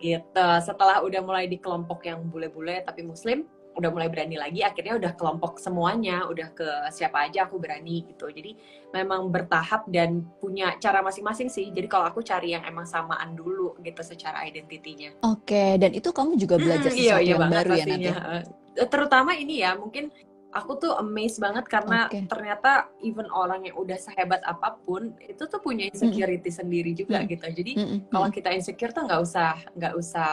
Gitu. 0.00 0.48
Setelah 0.64 1.04
udah 1.04 1.20
mulai 1.20 1.44
di 1.44 1.60
kelompok 1.60 2.08
yang 2.08 2.24
bule-bule 2.32 2.80
tapi 2.88 3.04
muslim, 3.04 3.44
udah 3.74 3.90
mulai 3.90 4.06
berani 4.06 4.38
lagi 4.38 4.62
akhirnya 4.62 4.94
udah 4.94 5.12
kelompok 5.18 5.58
semuanya 5.58 6.30
udah 6.30 6.54
ke 6.54 6.68
siapa 6.94 7.26
aja 7.26 7.46
aku 7.46 7.58
berani 7.58 8.06
gitu. 8.06 8.30
Jadi 8.30 8.54
memang 8.94 9.28
bertahap 9.28 9.90
dan 9.90 10.22
punya 10.38 10.78
cara 10.78 11.02
masing-masing 11.02 11.50
sih. 11.50 11.74
Jadi 11.74 11.90
kalau 11.90 12.06
aku 12.06 12.22
cari 12.22 12.54
yang 12.54 12.62
emang 12.64 12.86
samaan 12.86 13.34
dulu 13.34 13.74
gitu 13.82 14.00
secara 14.06 14.46
identitinya. 14.46 15.18
Oke 15.26 15.76
dan 15.76 15.90
itu 15.90 16.14
kamu 16.14 16.38
juga 16.38 16.56
belajar 16.56 16.90
hmm, 16.90 16.98
sesuatu 16.98 17.22
iya, 17.22 17.34
iya 17.34 17.34
yang 17.34 17.50
baru 17.50 17.70
ya 17.74 17.84
nanti 17.84 18.10
terutama 18.74 19.38
ini 19.38 19.62
ya 19.62 19.78
mungkin 19.78 20.10
aku 20.54 20.78
tuh 20.78 20.92
amazed 21.02 21.42
banget 21.42 21.66
karena 21.66 22.06
okay. 22.06 22.24
ternyata 22.30 22.86
even 23.02 23.26
orang 23.34 23.66
yang 23.66 23.74
udah 23.74 23.98
sehebat 23.98 24.38
apa 24.46 24.78
pun 24.86 25.10
itu 25.18 25.42
tuh 25.50 25.58
punya 25.58 25.90
insecurity 25.90 26.46
mm 26.46 26.54
-hmm. 26.54 26.60
sendiri 26.62 26.90
juga 26.94 27.18
mm 27.18 27.22
-hmm. 27.26 27.32
gitu 27.34 27.46
jadi 27.50 27.72
mm 27.74 27.84
-hmm. 27.84 27.98
kalau 28.14 28.28
kita 28.30 28.48
insecure 28.54 28.94
tuh 28.94 29.02
nggak 29.04 29.20
usah 29.20 29.58
nggak 29.74 29.94
usah 29.98 30.30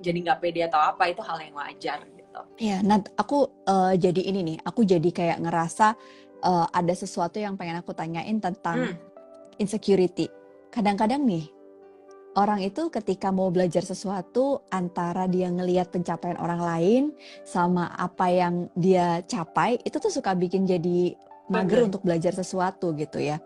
jadi 0.00 0.18
nggak 0.24 0.40
pede 0.40 0.60
atau 0.64 0.80
apa 0.80 1.12
itu 1.12 1.20
hal 1.20 1.38
yang 1.44 1.54
wajar 1.54 2.00
gitu 2.08 2.40
ya 2.56 2.80
nah 2.80 2.98
aku 3.20 3.44
uh, 3.68 3.92
jadi 3.92 4.20
ini 4.32 4.40
nih 4.56 4.58
aku 4.64 4.88
jadi 4.88 5.10
kayak 5.12 5.38
ngerasa 5.44 5.92
uh, 6.42 6.66
ada 6.72 6.94
sesuatu 6.96 7.36
yang 7.36 7.60
pengen 7.60 7.78
aku 7.84 7.92
tanyain 7.92 8.40
tentang 8.40 8.96
mm. 8.96 9.60
insecurity 9.60 10.32
kadang-kadang 10.72 11.28
nih 11.28 11.57
orang 12.38 12.62
itu 12.62 12.86
ketika 12.94 13.34
mau 13.34 13.50
belajar 13.50 13.82
sesuatu 13.82 14.62
antara 14.70 15.26
dia 15.26 15.50
ngelihat 15.50 15.90
pencapaian 15.90 16.38
orang 16.38 16.62
lain 16.62 17.02
sama 17.42 17.90
apa 17.98 18.30
yang 18.30 18.70
dia 18.78 19.26
capai 19.26 19.82
itu 19.82 19.98
tuh 19.98 20.14
suka 20.14 20.38
bikin 20.38 20.62
jadi 20.62 21.18
mager 21.50 21.82
okay. 21.82 21.88
untuk 21.90 22.02
belajar 22.06 22.30
sesuatu 22.30 22.94
gitu 22.94 23.18
ya. 23.18 23.42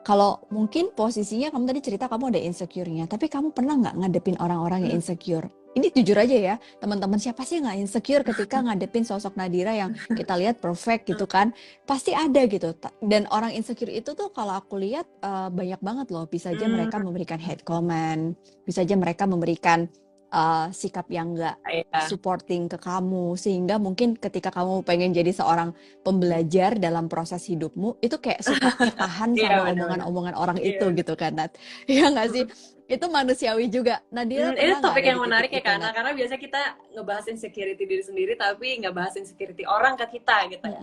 Kalau 0.00 0.40
mungkin 0.48 0.96
posisinya 0.96 1.52
kamu 1.52 1.68
tadi 1.68 1.80
cerita 1.84 2.08
kamu 2.08 2.32
ada 2.32 2.40
insecure-nya, 2.40 3.04
tapi 3.04 3.28
kamu 3.28 3.52
pernah 3.52 3.76
nggak 3.76 4.00
ngadepin 4.00 4.40
orang-orang 4.40 4.88
yang 4.88 4.96
hmm. 4.96 5.00
insecure? 5.04 5.46
Ini 5.78 5.86
jujur 5.94 6.18
aja 6.18 6.34
ya 6.34 6.54
teman-teman 6.82 7.18
siapa 7.20 7.46
sih 7.46 7.62
nggak 7.62 7.78
insecure 7.78 8.22
ketika 8.26 8.58
ngadepin 8.66 9.06
sosok 9.06 9.38
Nadira 9.38 9.74
yang 9.74 9.94
kita 10.18 10.34
lihat 10.34 10.58
perfect 10.58 11.06
gitu 11.10 11.26
kan? 11.30 11.54
Pasti 11.86 12.14
ada 12.14 12.42
gitu. 12.46 12.74
Dan 13.02 13.30
orang 13.30 13.54
insecure 13.54 13.90
itu 13.90 14.14
tuh 14.14 14.34
kalau 14.34 14.58
aku 14.58 14.78
lihat 14.78 15.06
uh, 15.22 15.48
banyak 15.50 15.78
banget 15.78 16.06
loh. 16.10 16.26
Bisa 16.26 16.50
aja 16.50 16.66
mereka 16.66 16.98
hmm. 16.98 17.04
memberikan 17.06 17.38
head 17.38 17.62
comment 17.62 18.34
bisa 18.64 18.86
aja 18.86 18.94
mereka 18.94 19.26
memberikan 19.26 19.90
uh, 20.30 20.66
sikap 20.70 21.06
yang 21.10 21.34
enggak 21.34 21.58
yeah. 21.66 22.06
supporting 22.06 22.70
ke 22.70 22.78
kamu 22.78 23.34
sehingga 23.36 23.76
mungkin 23.76 24.16
ketika 24.16 24.50
kamu 24.54 24.82
pengen 24.86 25.10
jadi 25.10 25.30
seorang 25.34 25.74
pembelajar 26.06 26.78
dalam 26.78 27.10
proses 27.10 27.44
hidupmu 27.46 27.98
itu 28.00 28.16
kayak 28.16 28.42
suka 28.42 28.70
tahan 29.00 29.36
yeah, 29.36 29.60
sama 29.62 29.74
omongan-omongan 29.76 30.34
orang 30.38 30.58
yeah. 30.58 30.74
itu 30.74 30.86
gitu 30.94 31.14
kan 31.18 31.36
Nat 31.36 31.54
ya 31.90 32.08
nggak 32.08 32.28
sih 32.32 32.44
itu 32.90 33.06
manusiawi 33.06 33.70
juga. 33.70 34.02
Nah 34.10 34.26
dia 34.26 34.50
hmm, 34.50 34.58
itu 34.58 34.74
topik 34.82 35.06
yang 35.06 35.22
menarik 35.22 35.54
ya 35.54 35.62
karena 35.62 35.94
karena 35.94 36.10
biasa 36.10 36.34
kita 36.34 36.74
ngebahas 36.98 37.30
insecurity 37.30 37.86
diri 37.86 38.02
sendiri 38.02 38.34
tapi 38.34 38.82
nggak 38.82 38.90
bahas 38.90 39.14
insecurity 39.14 39.62
orang 39.62 39.94
ke 39.94 40.18
kita 40.18 40.50
gitu 40.50 40.66
ya. 40.66 40.82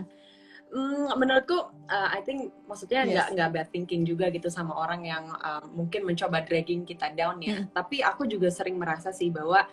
Hmm, 0.68 1.16
menurutku, 1.16 1.56
uh, 1.88 2.10
I 2.12 2.20
think 2.28 2.52
maksudnya 2.68 3.08
nggak 3.08 3.28
yes. 3.32 3.34
nggak 3.40 3.50
bad 3.56 3.68
thinking 3.72 4.04
juga 4.04 4.28
gitu 4.28 4.52
sama 4.52 4.76
orang 4.76 5.08
yang 5.08 5.24
uh, 5.40 5.64
mungkin 5.72 6.04
mencoba 6.04 6.44
dragging 6.44 6.84
kita 6.84 7.16
down 7.16 7.40
ya. 7.40 7.64
Hmm. 7.64 7.72
Tapi 7.72 8.04
aku 8.04 8.28
juga 8.28 8.52
sering 8.52 8.76
merasa 8.76 9.16
sih 9.16 9.32
bahwa 9.32 9.64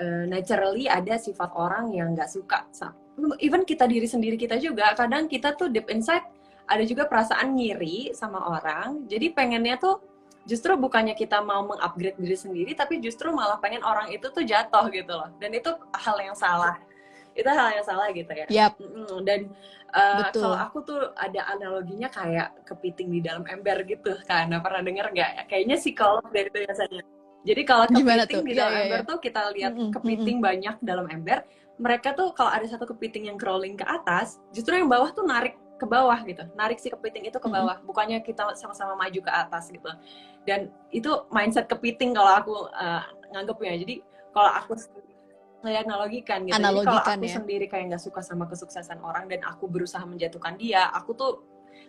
uh, 0.00 0.24
naturally 0.24 0.88
ada 0.88 1.20
sifat 1.20 1.52
orang 1.52 1.92
yang 1.92 2.16
nggak 2.16 2.32
suka. 2.32 2.64
Even 3.44 3.68
kita 3.68 3.84
diri 3.84 4.08
sendiri 4.08 4.40
kita 4.40 4.56
juga 4.56 4.96
kadang 4.96 5.28
kita 5.28 5.52
tuh 5.52 5.68
deep 5.68 5.90
inside 5.92 6.24
ada 6.68 6.84
juga 6.84 7.04
perasaan 7.04 7.52
ngiri 7.52 8.16
sama 8.16 8.40
orang. 8.48 9.04
Jadi 9.04 9.32
pengennya 9.36 9.76
tuh 9.76 10.00
justru 10.48 10.72
bukannya 10.80 11.12
kita 11.12 11.44
mau 11.44 11.60
mengupgrade 11.60 12.16
diri 12.16 12.36
sendiri, 12.36 12.72
tapi 12.72 13.04
justru 13.04 13.28
malah 13.32 13.60
pengen 13.60 13.84
orang 13.84 14.08
itu 14.08 14.32
tuh 14.32 14.44
jatuh 14.44 14.88
gitu 14.88 15.12
loh. 15.12 15.28
Dan 15.36 15.52
itu 15.52 15.68
hal 15.92 16.16
yang 16.24 16.32
salah. 16.32 16.80
Itu 17.38 17.46
hal 17.46 17.78
yang 17.78 17.86
salah 17.86 18.10
gitu 18.10 18.32
ya. 18.34 18.46
Yep. 18.50 18.72
Dan 19.22 19.54
Uh, 19.88 20.28
kalau 20.36 20.52
aku 20.52 20.84
tuh 20.84 21.00
ada 21.16 21.48
analoginya 21.48 22.12
kayak 22.12 22.60
kepiting 22.68 23.08
di 23.08 23.24
dalam 23.24 23.40
ember 23.48 23.80
gitu 23.88 24.20
kan. 24.28 24.52
Nah, 24.52 24.60
pernah 24.60 24.84
denger 24.84 25.16
nggak? 25.16 25.48
Kayaknya 25.48 25.76
psikolog 25.80 26.28
dari 26.28 26.52
itu 26.52 26.60
biasanya. 26.60 27.02
Jadi 27.48 27.62
kalau 27.64 27.84
kepiting 27.88 28.44
di 28.44 28.52
dalam 28.52 28.72
ya, 28.76 28.80
ember 28.84 29.00
ya. 29.00 29.08
tuh 29.08 29.18
kita 29.22 29.42
lihat 29.56 29.72
mm 29.72 29.80
-hmm. 29.80 29.92
kepiting 29.96 30.38
banyak 30.44 30.76
dalam 30.84 31.08
ember, 31.08 31.40
mereka 31.80 32.12
tuh 32.12 32.36
kalau 32.36 32.52
ada 32.52 32.68
satu 32.68 32.84
kepiting 32.84 33.32
yang 33.32 33.40
crawling 33.40 33.80
ke 33.80 33.86
atas, 33.88 34.36
justru 34.52 34.76
yang 34.76 34.92
bawah 34.92 35.08
tuh 35.08 35.24
narik 35.24 35.56
ke 35.80 35.86
bawah 35.88 36.20
gitu, 36.26 36.42
narik 36.58 36.82
si 36.82 36.92
kepiting 36.92 37.30
itu 37.30 37.38
ke 37.40 37.48
bawah, 37.48 37.78
mm 37.78 37.80
-hmm. 37.80 37.88
bukannya 37.88 38.18
kita 38.20 38.44
sama-sama 38.60 38.92
maju 38.92 39.20
ke 39.24 39.32
atas 39.32 39.72
gitu. 39.72 39.88
Dan 40.44 40.68
itu 40.92 41.24
mindset 41.32 41.64
kepiting 41.64 42.12
kalau 42.12 42.32
aku 42.36 42.54
uh, 42.76 43.08
nganggepnya. 43.32 43.80
Jadi 43.80 44.04
kalau 44.36 44.52
aku 44.52 44.76
analogikan 45.76 46.46
gitu. 46.48 46.56
Analogikan, 46.56 46.96
Jadi 46.96 47.04
kalau 47.04 47.18
aku 47.20 47.26
ya. 47.28 47.34
sendiri 47.36 47.66
kayak 47.68 47.84
nggak 47.92 48.02
suka 48.02 48.20
sama 48.24 48.44
kesuksesan 48.48 48.98
orang 49.04 49.28
dan 49.28 49.44
aku 49.44 49.68
berusaha 49.68 50.02
menjatuhkan 50.08 50.56
dia, 50.56 50.88
aku 50.94 51.12
tuh 51.12 51.32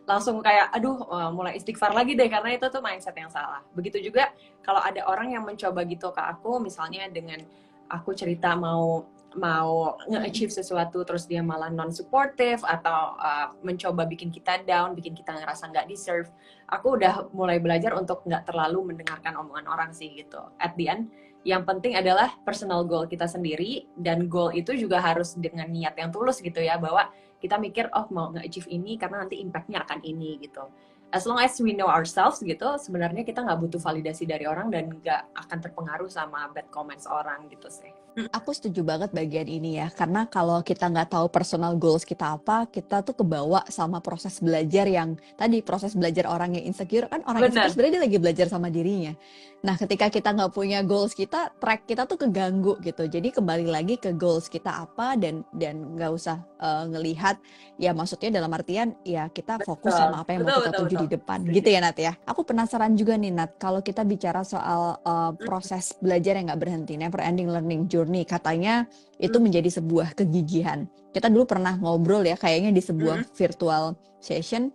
langsung 0.09 0.41
kayak 0.41 0.74
aduh 0.74 1.05
uh, 1.05 1.29
mulai 1.29 1.53
istighfar 1.53 1.93
lagi 1.93 2.17
deh 2.17 2.25
karena 2.25 2.57
itu 2.57 2.65
tuh 2.67 2.81
mindset 2.81 3.13
yang 3.13 3.29
salah. 3.29 3.62
Begitu 3.77 4.01
juga 4.12 4.33
kalau 4.65 4.81
ada 4.81 5.05
orang 5.05 5.38
yang 5.38 5.45
mencoba 5.45 5.86
gitu 5.86 6.09
ke 6.09 6.21
aku 6.21 6.57
misalnya 6.57 7.05
dengan 7.13 7.39
aku 7.89 8.17
cerita 8.17 8.57
mau 8.57 9.05
mau 9.38 9.93
nge-achieve 10.09 10.50
sesuatu 10.50 11.05
terus 11.05 11.29
dia 11.29 11.45
malah 11.45 11.69
non 11.69 11.93
supportive 11.93 12.65
atau 12.65 13.13
uh, 13.21 13.53
mencoba 13.62 14.09
bikin 14.09 14.33
kita 14.33 14.65
down, 14.65 14.98
bikin 14.98 15.13
kita 15.13 15.38
ngerasa 15.38 15.69
nggak 15.69 15.86
deserve. 15.86 16.33
Aku 16.65 16.98
udah 16.98 17.29
mulai 17.29 17.62
belajar 17.62 17.93
untuk 17.93 18.25
nggak 18.25 18.50
terlalu 18.50 18.93
mendengarkan 18.93 19.38
omongan 19.38 19.69
orang 19.69 19.91
sih 19.93 20.09
gitu. 20.17 20.41
At 20.57 20.74
the 20.74 20.89
end 20.89 21.13
yang 21.48 21.63
penting 21.63 21.96
adalah 21.96 22.36
personal 22.43 22.84
goal 22.84 23.08
kita 23.08 23.25
sendiri 23.25 23.88
dan 23.96 24.27
goal 24.27 24.51
itu 24.51 24.75
juga 24.75 25.00
harus 25.00 25.39
dengan 25.39 25.72
niat 25.72 25.96
yang 25.96 26.12
tulus 26.12 26.43
gitu 26.43 26.60
ya 26.60 26.75
bahwa 26.75 27.08
kita 27.39 27.55
mikir 27.55 27.88
oh 27.96 28.08
mau 28.12 28.36
nge-achieve 28.36 28.67
ini 28.67 29.00
karena 29.00 29.24
nanti 29.24 29.39
impactnya 29.39 29.88
akan 29.88 30.03
ini 30.03 30.36
gitu 30.43 30.67
as 31.10 31.25
long 31.25 31.41
as 31.41 31.58
we 31.58 31.74
know 31.74 31.89
ourselves 31.89 32.43
gitu 32.43 32.77
sebenarnya 32.77 33.25
kita 33.25 33.41
nggak 33.41 33.60
butuh 33.60 33.81
validasi 33.81 34.29
dari 34.29 34.46
orang 34.46 34.69
dan 34.69 34.93
nggak 35.00 35.22
akan 35.48 35.58
terpengaruh 35.63 36.10
sama 36.12 36.51
bad 36.53 36.67
comments 36.69 37.10
orang 37.10 37.50
gitu 37.50 37.72
sih 37.72 37.89
Aku 38.36 38.51
setuju 38.51 38.84
banget 38.84 39.15
bagian 39.15 39.48
ini 39.48 39.79
ya, 39.79 39.88
karena 39.93 40.27
kalau 40.27 40.60
kita 40.60 40.91
nggak 40.91 41.13
tahu 41.13 41.31
personal 41.31 41.77
goals 41.79 42.03
kita 42.03 42.36
apa, 42.36 42.67
kita 42.67 43.00
tuh 43.05 43.15
kebawa 43.15 43.63
sama 43.72 44.03
proses 44.03 44.43
belajar 44.43 44.84
yang 44.89 45.15
tadi 45.39 45.63
proses 45.63 45.96
belajar 45.96 46.27
orang 46.27 46.58
yang 46.60 46.67
insecure 46.67 47.08
kan 47.08 47.24
orang 47.24 47.48
Bener. 47.48 47.63
insecure 47.63 47.72
sebenarnya 47.72 47.93
dia 47.96 48.03
lagi 48.10 48.17
belajar 48.19 48.46
sama 48.51 48.67
dirinya. 48.67 49.13
Nah, 49.60 49.75
ketika 49.75 50.08
kita 50.08 50.32
nggak 50.32 50.56
punya 50.56 50.80
goals 50.88 51.12
kita, 51.12 51.51
track 51.60 51.84
kita 51.84 52.08
tuh 52.08 52.16
keganggu 52.16 52.80
gitu. 52.80 53.04
Jadi 53.12 53.36
kembali 53.36 53.68
lagi 53.68 54.00
ke 54.00 54.16
goals 54.16 54.48
kita 54.48 54.88
apa 54.88 55.20
dan 55.20 55.44
dan 55.51 56.00
nggak 56.00 56.12
usah 56.16 56.39
uh, 56.63 56.88
ngelihat 56.88 57.36
ya 57.75 57.92
maksudnya 57.92 58.39
dalam 58.39 58.48
artian 58.56 58.96
ya 59.04 59.28
kita 59.28 59.60
fokus 59.68 59.92
betul. 59.92 60.00
sama 60.00 60.24
apa 60.24 60.30
yang 60.32 60.42
betul, 60.48 60.56
mau 60.56 60.60
kita 60.63 60.72
betul, 60.72 60.80
tuju 60.88 60.96
betul. 60.96 61.04
di 61.04 61.10
depan, 61.20 61.39
gitu 61.51 61.68
ya 61.68 61.80
Nat 61.84 61.98
ya. 62.00 62.13
Aku 62.24 62.42
penasaran 62.48 62.96
juga 62.96 63.20
nih 63.20 63.32
Nat, 63.36 63.51
kalau 63.60 63.84
kita 63.84 64.08
bicara 64.08 64.48
soal 64.48 64.96
uh, 65.04 65.32
proses 65.36 65.92
belajar 66.00 66.39
yang 66.39 66.48
nggak 66.56 66.62
berhenti, 66.63 66.96
never 66.96 67.20
ending 67.20 67.51
learning 67.51 67.92
journey 67.92 68.24
katanya 68.24 68.88
itu 69.20 69.36
hmm. 69.36 69.44
menjadi 69.44 69.70
sebuah 69.84 70.16
kegigihan. 70.16 70.88
Kita 71.12 71.28
dulu 71.28 71.44
pernah 71.44 71.75
ngobrol 71.75 72.24
ya 72.24 72.39
kayaknya 72.39 72.72
di 72.72 72.80
sebuah 72.80 73.28
hmm. 73.28 73.32
virtual 73.36 74.00
session 74.24 74.72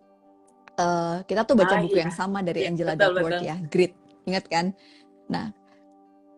uh, 0.76 1.24
kita 1.24 1.46
tuh 1.46 1.54
baca 1.56 1.74
ah, 1.78 1.80
buku 1.80 1.96
iya. 1.96 2.02
yang 2.08 2.12
sama 2.14 2.44
dari 2.44 2.66
ya, 2.66 2.70
Angela 2.72 2.92
Duckworth 2.98 3.42
ya, 3.44 3.56
Grit. 3.72 4.03
Ingat 4.24 4.44
kan? 4.48 4.76
Nah, 5.28 5.52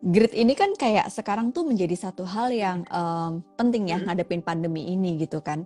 Grit 0.05 0.37
ini 0.37 0.53
kan 0.53 0.77
kayak 0.77 1.09
sekarang 1.09 1.51
tuh 1.57 1.65
menjadi 1.65 1.97
satu 1.97 2.29
hal 2.29 2.53
yang 2.53 2.85
um, 2.93 3.41
penting 3.57 3.89
ya 3.89 3.97
hmm. 3.97 4.07
ngadepin 4.07 4.45
pandemi 4.45 4.93
ini 4.93 5.17
gitu 5.19 5.41
kan. 5.41 5.65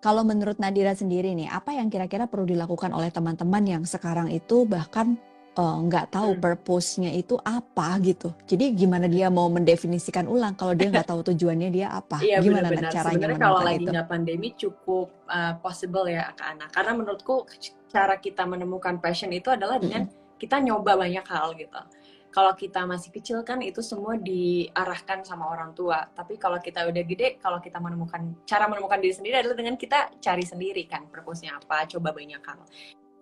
Kalau 0.00 0.24
menurut 0.24 0.56
Nadira 0.58 0.96
sendiri 0.96 1.34
nih, 1.36 1.50
apa 1.50 1.76
yang 1.76 1.92
kira-kira 1.92 2.24
perlu 2.30 2.46
dilakukan 2.48 2.94
oleh 2.94 3.12
teman-teman 3.12 3.64
yang 3.64 3.82
sekarang 3.84 4.32
itu 4.32 4.64
bahkan 4.64 5.18
uh, 5.60 5.76
nggak 5.82 6.12
tahu 6.14 6.36
hmm. 6.36 6.40
purpose-nya 6.40 7.10
itu 7.12 7.36
apa 7.42 7.96
gitu. 8.00 8.32
Jadi 8.48 8.76
gimana 8.76 9.06
dia 9.10 9.28
mau 9.28 9.48
mendefinisikan 9.52 10.24
ulang 10.24 10.54
kalau 10.54 10.72
dia 10.72 10.88
nggak 10.92 11.08
tahu 11.08 11.20
tujuannya 11.32 11.68
dia 11.68 11.92
apa? 11.92 12.20
Iya, 12.22 12.44
gimana 12.44 12.68
benar, 12.70 12.92
caranya 12.92 13.12
Sebenarnya 13.12 13.40
kalau 13.40 13.60
lagi 13.60 13.84
nggak 13.84 14.08
pandemi 14.08 14.48
cukup 14.56 15.08
uh, 15.28 15.54
possible 15.60 16.06
ya 16.08 16.32
ke 16.32 16.44
anak. 16.44 16.68
Karena 16.72 16.92
menurutku 16.96 17.44
cara 17.92 18.16
kita 18.20 18.44
menemukan 18.44 19.00
passion 19.00 19.32
itu 19.32 19.52
adalah 19.52 19.80
dengan 19.80 20.06
-hmm. 20.06 20.25
Kita 20.36 20.60
nyoba 20.60 20.96
banyak 20.96 21.26
hal 21.26 21.56
gitu. 21.56 21.82
Kalau 22.30 22.52
kita 22.52 22.84
masih 22.84 23.08
kecil 23.16 23.40
kan 23.48 23.64
itu 23.64 23.80
semua 23.80 24.20
diarahkan 24.20 25.24
sama 25.24 25.48
orang 25.48 25.72
tua. 25.72 26.04
Tapi 26.12 26.36
kalau 26.36 26.60
kita 26.60 26.84
udah 26.84 27.04
gede, 27.08 27.40
kalau 27.40 27.64
kita 27.64 27.80
menemukan 27.80 28.36
cara 28.44 28.68
menemukan 28.68 29.00
diri 29.00 29.14
sendiri 29.16 29.40
adalah 29.40 29.56
dengan 29.56 29.80
kita 29.80 30.12
cari 30.20 30.44
sendiri 30.44 30.84
kan 30.84 31.08
purpose-nya 31.08 31.56
apa, 31.56 31.88
coba 31.88 32.12
banyak 32.12 32.42
hal. 32.44 32.60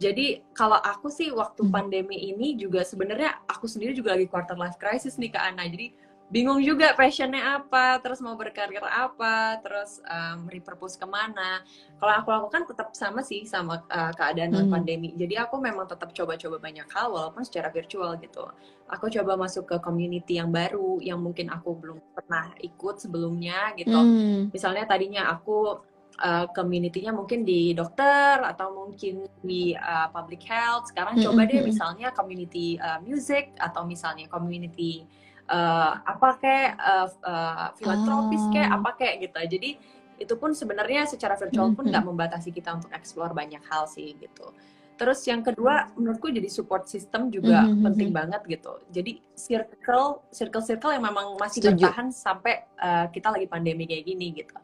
Jadi 0.02 0.42
kalau 0.50 0.74
aku 0.82 1.06
sih 1.06 1.30
waktu 1.30 1.62
hmm. 1.62 1.70
pandemi 1.70 2.34
ini 2.34 2.58
juga 2.58 2.82
sebenarnya 2.82 3.46
aku 3.46 3.70
sendiri 3.70 3.94
juga 3.94 4.18
lagi 4.18 4.26
quarter 4.26 4.58
life 4.58 4.74
crisis 4.82 5.14
nih 5.14 5.30
Kak 5.30 5.54
Ana. 5.54 5.70
Jadi 5.70 5.94
bingung 6.32 6.60
juga 6.64 6.96
passionnya 6.96 7.60
apa, 7.60 8.00
terus 8.00 8.18
mau 8.24 8.34
berkarir 8.34 8.80
apa, 8.80 9.60
terus 9.60 10.00
um, 10.04 10.48
repurpose 10.48 10.96
ke 10.96 11.04
mana. 11.04 11.60
Kalau 12.00 12.12
aku 12.20 12.28
lakukan 12.32 12.62
tetap 12.68 12.92
sama 12.96 13.20
sih 13.20 13.44
sama 13.44 13.84
uh, 13.92 14.12
keadaan 14.16 14.52
hmm. 14.52 14.72
pandemi. 14.72 15.10
Jadi 15.14 15.36
aku 15.36 15.60
memang 15.60 15.84
tetap 15.84 16.10
coba-coba 16.16 16.56
banyak 16.58 16.88
hal 16.90 17.12
walaupun 17.12 17.44
secara 17.44 17.68
virtual 17.68 18.16
gitu. 18.18 18.48
Aku 18.88 19.08
coba 19.08 19.36
masuk 19.36 19.68
ke 19.68 19.76
community 19.80 20.40
yang 20.40 20.52
baru 20.52 21.00
yang 21.00 21.20
mungkin 21.20 21.52
aku 21.52 21.76
belum 21.76 21.98
pernah 22.12 22.52
ikut 22.60 23.00
sebelumnya 23.00 23.72
gitu. 23.76 23.96
Hmm. 23.96 24.40
Misalnya 24.52 24.84
tadinya 24.88 25.28
aku 25.32 25.80
uh, 26.20 26.46
community-nya 26.52 27.10
mungkin 27.10 27.42
di 27.42 27.74
dokter 27.74 28.38
atau 28.42 28.70
mungkin 28.84 29.26
di 29.42 29.74
uh, 29.74 30.08
public 30.12 30.44
health. 30.46 30.90
Sekarang 30.92 31.18
mm-hmm. 31.18 31.34
coba 31.34 31.48
deh 31.48 31.62
misalnya 31.64 32.08
community 32.14 32.78
uh, 32.78 33.00
music 33.02 33.54
atau 33.58 33.82
misalnya 33.82 34.30
community 34.30 35.08
uh, 35.48 35.92
apa 36.04 36.28
kayak 36.40 36.70
uh, 36.78 37.08
uh, 37.24 37.68
filantropis 37.76 38.44
oh. 38.44 38.50
kayak 38.52 38.70
apa 38.70 38.90
kayak 38.96 39.14
gitu. 39.28 39.40
Jadi 39.58 39.70
itu 40.14 40.34
pun 40.38 40.54
sebenarnya 40.54 41.10
secara 41.10 41.34
virtual 41.34 41.74
pun 41.74 41.90
nggak 41.90 42.06
membatasi 42.06 42.54
kita 42.54 42.78
untuk 42.78 42.90
explore 42.94 43.34
banyak 43.34 43.60
hal 43.66 43.84
sih 43.90 44.14
gitu. 44.16 44.54
Terus 44.94 45.26
yang 45.26 45.42
kedua 45.42 45.90
menurutku 45.98 46.30
jadi 46.30 46.46
support 46.46 46.86
system 46.86 47.26
juga 47.26 47.66
mm-hmm. 47.66 47.82
penting 47.82 48.10
banget 48.14 48.40
gitu. 48.46 48.78
Jadi 48.94 49.18
circle 49.34 50.22
circle 50.30 50.62
circle 50.62 50.94
yang 50.94 51.02
memang 51.02 51.34
masih 51.34 51.66
Setuju. 51.66 51.82
bertahan 51.82 52.14
sampai 52.14 52.62
uh, 52.78 53.10
kita 53.10 53.34
lagi 53.34 53.50
pandemi 53.50 53.90
kayak 53.90 54.06
gini 54.06 54.30
gitu 54.38 54.54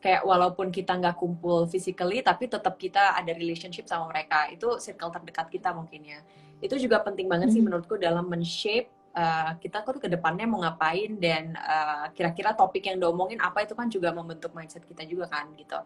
kayak 0.00 0.24
walaupun 0.24 0.72
kita 0.72 0.96
nggak 0.96 1.20
kumpul 1.20 1.68
physically 1.68 2.24
tapi 2.24 2.48
tetap 2.48 2.80
kita 2.80 3.14
ada 3.14 3.36
relationship 3.36 3.84
sama 3.84 4.08
mereka 4.08 4.48
itu 4.48 4.80
circle 4.80 5.12
terdekat 5.12 5.52
kita 5.52 5.76
mungkin 5.76 6.00
ya 6.08 6.20
itu 6.64 6.76
juga 6.80 7.04
penting 7.04 7.28
banget 7.28 7.52
sih 7.52 7.60
hmm. 7.60 7.68
menurutku 7.68 8.00
dalam 8.00 8.24
men-shape 8.26 8.88
uh, 9.14 9.52
kita 9.58 9.82
tuh 9.82 9.98
ke 9.98 10.08
depannya 10.10 10.46
mau 10.46 10.62
ngapain 10.62 11.18
dan 11.18 11.54
uh, 11.56 12.10
kira-kira 12.14 12.54
topik 12.54 12.86
yang 12.86 12.98
diomongin 12.98 13.38
apa 13.42 13.64
itu 13.66 13.74
kan 13.74 13.90
juga 13.90 14.14
membentuk 14.14 14.54
mindset 14.54 14.84
kita 14.86 15.06
juga 15.06 15.30
kan 15.30 15.50
gitu. 15.56 15.78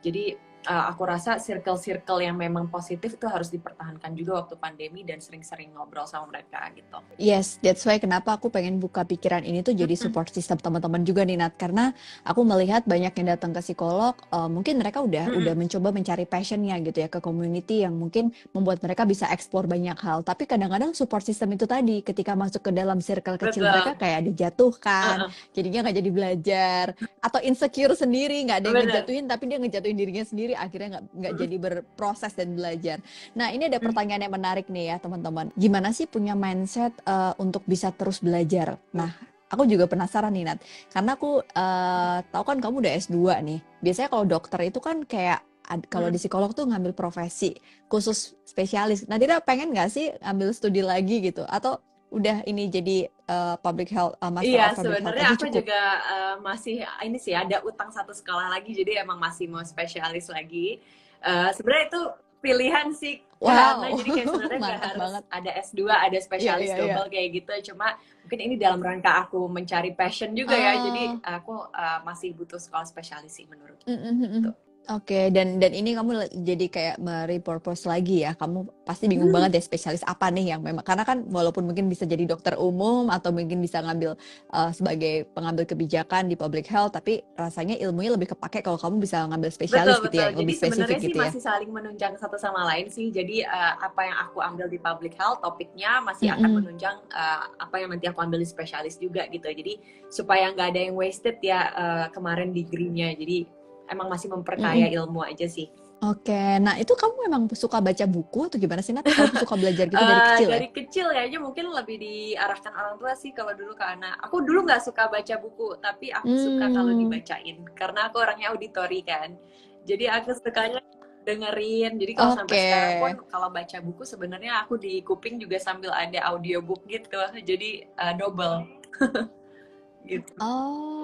Jadi 0.00 0.36
uh, 0.66 0.84
aku 0.92 1.02
rasa 1.08 1.40
circle-circle 1.40 2.20
yang 2.20 2.36
memang 2.36 2.68
positif 2.68 3.16
itu 3.16 3.26
harus 3.30 3.48
dipertahankan 3.48 4.12
juga 4.12 4.44
waktu 4.44 4.54
pandemi 4.60 5.06
dan 5.06 5.22
sering-sering 5.22 5.72
ngobrol 5.72 6.04
sama 6.04 6.28
mereka 6.28 6.60
gitu. 6.76 6.98
Yes, 7.16 7.56
that's 7.64 7.84
why 7.86 7.96
kenapa 7.96 8.36
aku 8.36 8.52
pengen 8.52 8.76
buka 8.82 9.06
pikiran 9.06 9.46
ini 9.46 9.64
tuh 9.64 9.72
jadi 9.72 9.94
support 9.96 10.28
system 10.32 10.60
teman-teman 10.60 11.04
juga 11.06 11.24
nih 11.24 11.40
Nat 11.40 11.56
karena 11.56 11.92
aku 12.26 12.44
melihat 12.44 12.84
banyak 12.84 13.12
yang 13.12 13.28
datang 13.36 13.54
ke 13.56 13.60
psikolog 13.64 14.16
uh, 14.32 14.48
mungkin 14.50 14.80
mereka 14.80 15.00
udah 15.04 15.28
mm 15.28 15.32
-hmm. 15.32 15.40
udah 15.44 15.54
mencoba 15.54 15.88
mencari 15.92 16.24
passionnya 16.24 16.76
gitu 16.82 16.98
ya 17.04 17.08
ke 17.08 17.20
community 17.22 17.84
yang 17.84 17.94
mungkin 17.96 18.32
membuat 18.52 18.80
mereka 18.80 19.04
bisa 19.04 19.28
explore 19.32 19.68
banyak 19.68 19.96
hal 20.00 20.24
tapi 20.24 20.48
kadang-kadang 20.48 20.92
support 20.96 21.24
system 21.24 21.52
itu 21.54 21.64
tadi 21.64 22.00
ketika 22.00 22.32
masuk 22.34 22.64
ke 22.64 22.70
dalam 22.72 22.98
circle 23.04 23.36
kecil 23.36 23.64
Betul. 23.64 23.72
mereka 23.72 23.92
kayak 24.00 24.20
dijatuhkan 24.32 25.14
uh 25.16 25.24
-uh. 25.28 25.30
jadinya 25.52 25.88
nggak 25.88 25.96
jadi 26.00 26.10
belajar 26.10 26.84
atau 27.20 27.40
insecure 27.44 27.94
sendiri 27.94 28.42
nggak 28.48 28.58
ada 28.64 28.68
yang 28.68 28.84
ngejatuhin 28.88 29.24
tapi 29.28 29.44
dia 29.48 29.58
ngejatuhin 29.60 29.96
dirinya 29.96 30.24
sendiri 30.24 30.49
sendiri 30.50 30.58
akhirnya 30.58 30.88
nggak 30.98 31.04
nggak 31.14 31.34
jadi 31.38 31.56
berproses 31.58 32.32
dan 32.34 32.48
belajar. 32.58 32.98
Nah 33.38 33.48
ini 33.54 33.70
ada 33.70 33.78
hmm. 33.78 33.86
pertanyaan 33.86 34.22
yang 34.26 34.34
menarik 34.34 34.66
nih 34.66 34.84
ya 34.94 34.96
teman-teman. 34.98 35.54
Gimana 35.54 35.94
sih 35.94 36.10
punya 36.10 36.34
mindset 36.34 36.94
uh, 37.06 37.34
untuk 37.38 37.62
bisa 37.66 37.94
terus 37.94 38.18
belajar? 38.18 38.78
Nah 38.90 39.14
aku 39.50 39.66
juga 39.66 39.86
penasaran 39.86 40.30
nih 40.34 40.44
Nat, 40.46 40.58
karena 40.94 41.14
aku 41.18 41.42
uh, 41.42 42.18
tahu 42.30 42.44
kan 42.46 42.58
kamu 42.58 42.74
udah 42.86 42.92
S2 42.98 43.18
nih. 43.42 43.60
Biasanya 43.82 44.08
kalau 44.10 44.24
dokter 44.26 44.60
itu 44.66 44.78
kan 44.82 45.02
kayak 45.06 45.42
kalau 45.86 46.10
Hmm. 46.10 46.14
di 46.14 46.18
psikolog 46.18 46.50
tuh 46.50 46.66
ngambil 46.66 46.98
profesi 46.98 47.54
khusus 47.86 48.34
spesialis. 48.42 49.06
Nadira 49.06 49.38
pengen 49.38 49.70
nggak 49.70 49.90
sih 49.90 50.10
ambil 50.18 50.50
studi 50.50 50.82
lagi 50.82 51.22
gitu? 51.22 51.46
Atau 51.46 51.78
udah 52.10 52.42
ini 52.42 52.66
jadi 52.66 52.96
uh, 53.24 53.54
public 53.56 53.88
health 53.88 54.18
uh, 54.18 54.28
master 54.28 54.50
Iya, 54.50 54.64
of 54.66 54.74
public 54.74 54.76
health 54.76 54.98
sebenarnya 54.98 55.26
aku 55.28 55.38
cukup? 55.40 55.54
juga 55.56 55.80
eh, 56.04 56.34
masih 56.40 56.76
ini 57.00 57.18
sih 57.18 57.32
ada 57.32 57.56
utang 57.62 57.88
satu 57.88 58.10
sekolah 58.10 58.50
lagi, 58.50 58.70
jadi 58.72 59.00
emang 59.00 59.16
masih 59.16 59.46
mau 59.46 59.62
spesialis 59.62 60.26
lagi. 60.26 60.82
Eh, 61.20 61.50
sebenarnya 61.52 61.86
itu 61.86 62.02
pilihan 62.40 62.88
sih 62.90 63.20
Wow, 63.36 63.52
karena 63.80 63.88
jadi 63.94 64.10
kayak 64.10 64.26
sebenarnya 64.32 64.60
mantap 64.60 64.82
harus 64.82 65.00
banget. 65.00 65.22
ada 65.30 65.50
S2, 65.62 65.80
ada 65.86 66.10
Iya, 66.10 66.20
spesialis 66.20 66.66
iya, 66.66 66.74
iya. 66.74 66.82
double 66.82 67.08
kayak 67.08 67.28
gitu. 67.32 67.52
Cuma 67.72 67.86
mungkin 68.20 68.38
ini 68.42 68.54
dalam 68.56 68.80
rangka 68.80 69.12
aku 69.22 69.40
mencari 69.46 69.90
passion 69.92 70.32
juga 70.32 70.52
ya, 70.52 70.72
jadi 70.82 71.02
Oh. 71.06 71.36
aku 71.36 71.54
eh, 71.70 71.98
masih 72.02 72.32
butuh 72.32 72.58
sekolah 72.58 72.84
spesialis 72.84 73.32
sih 73.32 73.46
menurut. 73.46 73.78
Mm, 73.84 73.92
mm, 73.92 74.02
mm, 74.02 74.12
mm. 74.18 74.32
Gitu. 74.34 74.50
Oke, 74.88 75.28
dan 75.28 75.60
dan 75.60 75.76
ini 75.76 75.92
kamu 75.92 76.32
jadi 76.40 76.66
kayak 76.66 76.96
merepurpose 76.98 77.84
lagi 77.84 78.24
ya. 78.24 78.32
Kamu 78.34 78.64
pasti 78.82 79.06
bingung 79.06 79.28
Hmm. 79.28 79.36
banget 79.38 79.60
deh 79.60 79.62
spesialis 79.62 80.00
apa 80.02 80.32
nih 80.32 80.56
yang 80.56 80.64
memang 80.64 80.82
karena 80.82 81.04
kan 81.06 81.22
walaupun 81.30 81.68
mungkin 81.68 81.86
bisa 81.86 82.08
jadi 82.08 82.24
dokter 82.24 82.56
umum 82.56 83.12
atau 83.12 83.30
mungkin 83.30 83.60
bisa 83.60 83.84
ngambil 83.84 84.16
uh, 84.50 84.72
sebagai 84.74 85.30
pengambil 85.30 85.68
kebijakan 85.68 86.26
di 86.26 86.34
public 86.34 86.66
health, 86.66 86.96
tapi 86.96 87.22
rasanya 87.38 87.76
ilmunya 87.78 88.16
lebih 88.16 88.34
kepake 88.34 88.64
kalau 88.64 88.80
kamu 88.80 89.04
bisa 89.04 89.28
ngambil 89.30 89.50
spesialis 89.52 90.00
Betul, 90.00 90.04
gitu 90.10 90.16
ya, 90.16 90.18
betul. 90.18 90.24
yang 90.26 90.32
Jadi 90.32 90.42
lebih 90.42 90.56
spesifik 90.58 90.96
sih 90.98 91.06
gitu 91.06 91.18
ya. 91.20 91.24
masih 91.28 91.42
saling 91.44 91.70
menunjang 91.70 92.12
satu 92.18 92.36
sama 92.40 92.60
lain 92.74 92.86
sih. 92.90 93.06
Jadi 93.14 93.36
eh, 93.46 93.74
apa 93.78 94.00
yang 94.00 94.16
aku 94.26 94.42
ambil 94.42 94.66
di 94.66 94.78
public 94.80 95.14
health 95.14 95.38
topiknya 95.44 96.02
masih 96.02 96.34
akan 96.34 96.50
Mm-mm. 96.50 96.56
menunjang 96.66 96.96
eh, 97.14 97.40
apa 97.62 97.74
yang 97.78 97.94
nanti 97.94 98.10
aku 98.10 98.18
ambil 98.26 98.42
di 98.42 98.48
spesialis 98.48 98.98
juga 98.98 99.28
gitu. 99.30 99.44
Jadi 99.46 99.78
supaya 100.10 100.50
nggak 100.50 100.66
ada 100.72 100.80
yang 100.88 100.98
wasted 100.98 101.38
ya 101.44 101.60
eh, 101.70 102.06
kemarin 102.10 102.50
degree-nya. 102.50 103.14
Jadi 103.14 103.59
emang 103.92 104.08
masih 104.12 104.28
memperkaya 104.32 104.86
ilmu 104.96 105.20
aja 105.26 105.46
sih. 105.50 105.68
Oke, 106.00 106.32
nah 106.64 106.74
itu 106.80 106.92
kamu 107.00 107.14
memang 107.28 107.42
suka 107.62 107.76
baca 107.86 108.04
buku 108.14 108.38
atau 108.48 108.56
gimana 108.62 108.80
sih 108.86 108.92
Nat? 108.96 109.06
Kamu 109.16 109.36
suka 109.36 109.54
belajar 109.60 109.84
gitu 109.92 110.04
dari 110.10 110.22
Eh, 110.30 110.38
kecil 110.38 110.48
ya? 110.56 110.62
dari 110.62 110.70
kecil 110.70 111.10
kayaknya 111.10 111.38
mungkin 111.42 111.66
lebih 111.74 111.98
diarahkan 111.98 112.70
orang 112.78 112.94
tua 113.02 113.12
sih 113.18 113.34
kalau 113.34 113.52
dulu 113.58 113.74
ke 113.74 113.82
anak. 113.82 114.14
Aku 114.22 114.38
dulu 114.46 114.62
nggak 114.66 114.82
suka 114.86 115.10
baca 115.10 115.34
buku, 115.42 115.74
tapi 115.82 116.14
aku 116.14 116.34
suka 116.38 116.70
kalau 116.70 116.94
Hmm. 116.94 116.94
dibacain 116.94 117.58
karena 117.74 118.06
aku 118.06 118.22
orangnya 118.22 118.54
auditori 118.54 119.02
kan. 119.02 119.34
Jadi 119.82 120.06
aku 120.06 120.30
sukanya 120.38 120.78
dengerin. 121.26 121.98
Jadi 121.98 122.12
kalau 122.14 122.30
sampai 122.30 122.54
Oke. 122.54 122.62
sekarang 122.62 122.94
pun 123.02 123.12
kalau 123.26 123.50
baca 123.50 123.78
buku 123.82 124.02
sebenarnya 124.06 124.62
aku 124.62 124.78
di 124.78 125.02
kuping 125.02 125.42
juga 125.42 125.58
sambil 125.58 125.90
ada 125.90 126.18
audiobook 126.30 126.86
gitu. 126.86 127.18
Jadi 127.42 127.70
eh, 127.90 128.12
double. 128.14 128.62
gitu. 130.10 130.32
Oh, 130.40 130.99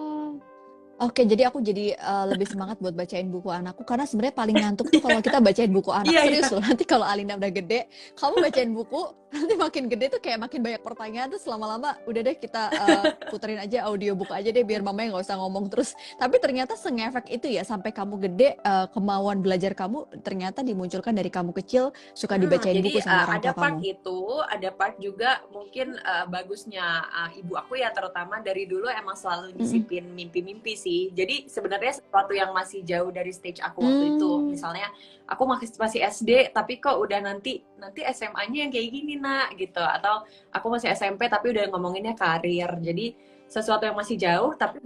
oke. 0.99 1.23
Jadi 1.23 1.43
aku 1.45 1.59
jadi 1.61 1.97
uh, 1.99 2.26
lebih 2.33 2.47
semangat 2.49 2.76
buat 2.79 2.93
bacain 2.93 3.29
buku 3.29 3.49
anakku 3.49 3.83
karena 3.83 4.05
sebenarnya 4.09 4.37
paling 4.37 4.57
ngantuk 4.57 4.87
tuh 4.88 5.00
kalau 5.00 5.21
kita 5.21 5.38
bacain 5.41 5.73
buku 5.73 5.91
anak. 5.93 6.09
Iya, 6.17 6.23
Serius 6.26 6.49
loh. 6.55 6.62
Nanti 6.65 6.85
kalau 6.88 7.05
Alina 7.05 7.37
udah 7.37 7.53
gede, 7.53 7.81
kamu 8.17 8.35
bacain 8.41 8.71
buku, 8.73 9.03
nanti 9.29 9.55
makin 9.59 9.85
gede 9.91 10.07
tuh 10.17 10.21
kayak 10.23 10.38
makin 10.41 10.61
banyak 10.65 10.81
pertanyaan 10.81 11.29
terus 11.29 11.45
lama-lama 11.45 11.99
udah 12.09 12.21
deh 12.25 12.37
kita 12.38 12.62
uh, 12.73 13.05
puterin 13.29 13.61
aja 13.61 13.85
audiobook 13.91 14.33
aja 14.33 14.49
deh 14.49 14.65
biar 14.65 14.81
mamanya 14.81 15.19
nggak 15.19 15.26
usah 15.29 15.37
ngomong 15.37 15.69
terus. 15.69 15.93
Tapi 16.17 16.41
ternyata 16.41 16.73
sengefek 16.79 17.29
itu 17.29 17.53
ya 17.53 17.67
sampai 17.67 17.91
kamu 17.93 18.17
gede 18.31 18.57
uh, 18.65 18.88
kemauan 18.91 19.43
belajar 19.45 19.76
kamu 19.76 20.09
ternyata 20.25 20.65
dimunculkan 20.65 21.12
dari 21.12 21.29
kamu 21.29 21.53
kecil 21.53 21.93
suka 22.17 22.37
Hmm, 22.37 22.45
dibacain 22.49 22.76
jadi 22.76 22.88
buku 22.88 23.00
sama 23.03 23.17
uh, 23.17 23.25
orang 23.29 23.37
ada 23.41 23.50
tua 23.50 23.57
part 23.61 23.75
kamu. 23.76 23.93
itu, 23.93 24.19
ada 24.47 24.69
part 24.73 24.95
juga 24.97 25.31
mungkin 25.53 25.87
uh, 26.00 26.25
bagusnya 26.29 26.87
uh, 27.05 27.31
ibu 27.33 27.53
aku 27.57 27.76
ya 27.76 27.93
terutama 27.93 28.41
dari 28.41 28.65
dulu 28.65 28.88
emang 28.88 29.17
selalu 29.17 29.53
disiplin 29.57 30.05
mimpi-mimpi 30.07 30.73
sih. 30.87 31.11
Jadi 31.11 31.50
sebenarnya 31.50 31.99
sesuatu 31.99 32.31
yang 32.31 32.55
masih 32.55 32.87
jauh 32.87 33.11
dari 33.11 33.35
stage 33.35 33.59
aku 33.59 33.83
waktu 33.83 34.14
itu. 34.14 34.31
Hmm. 34.31 34.55
Misalnya 34.55 34.87
aku 35.26 35.43
masih 35.83 36.07
SD 36.07 36.55
tapi 36.55 36.78
kok 36.78 36.95
udah 36.95 37.19
nanti 37.19 37.66
nanti 37.83 38.07
SMA-nya 38.07 38.66
yang 38.66 38.71
kayak 38.71 38.88
gini 38.95 39.19
nak 39.19 39.59
gitu 39.59 39.83
atau 39.83 40.23
aku 40.55 40.66
masih 40.71 40.95
SMP 40.95 41.26
tapi 41.26 41.50
udah 41.50 41.66
ngomonginnya 41.75 42.14
karir. 42.14 42.71
Jadi 42.78 43.19
sesuatu 43.50 43.83
yang 43.83 43.99
masih 43.99 44.14
jauh 44.14 44.55
tapi 44.55 44.79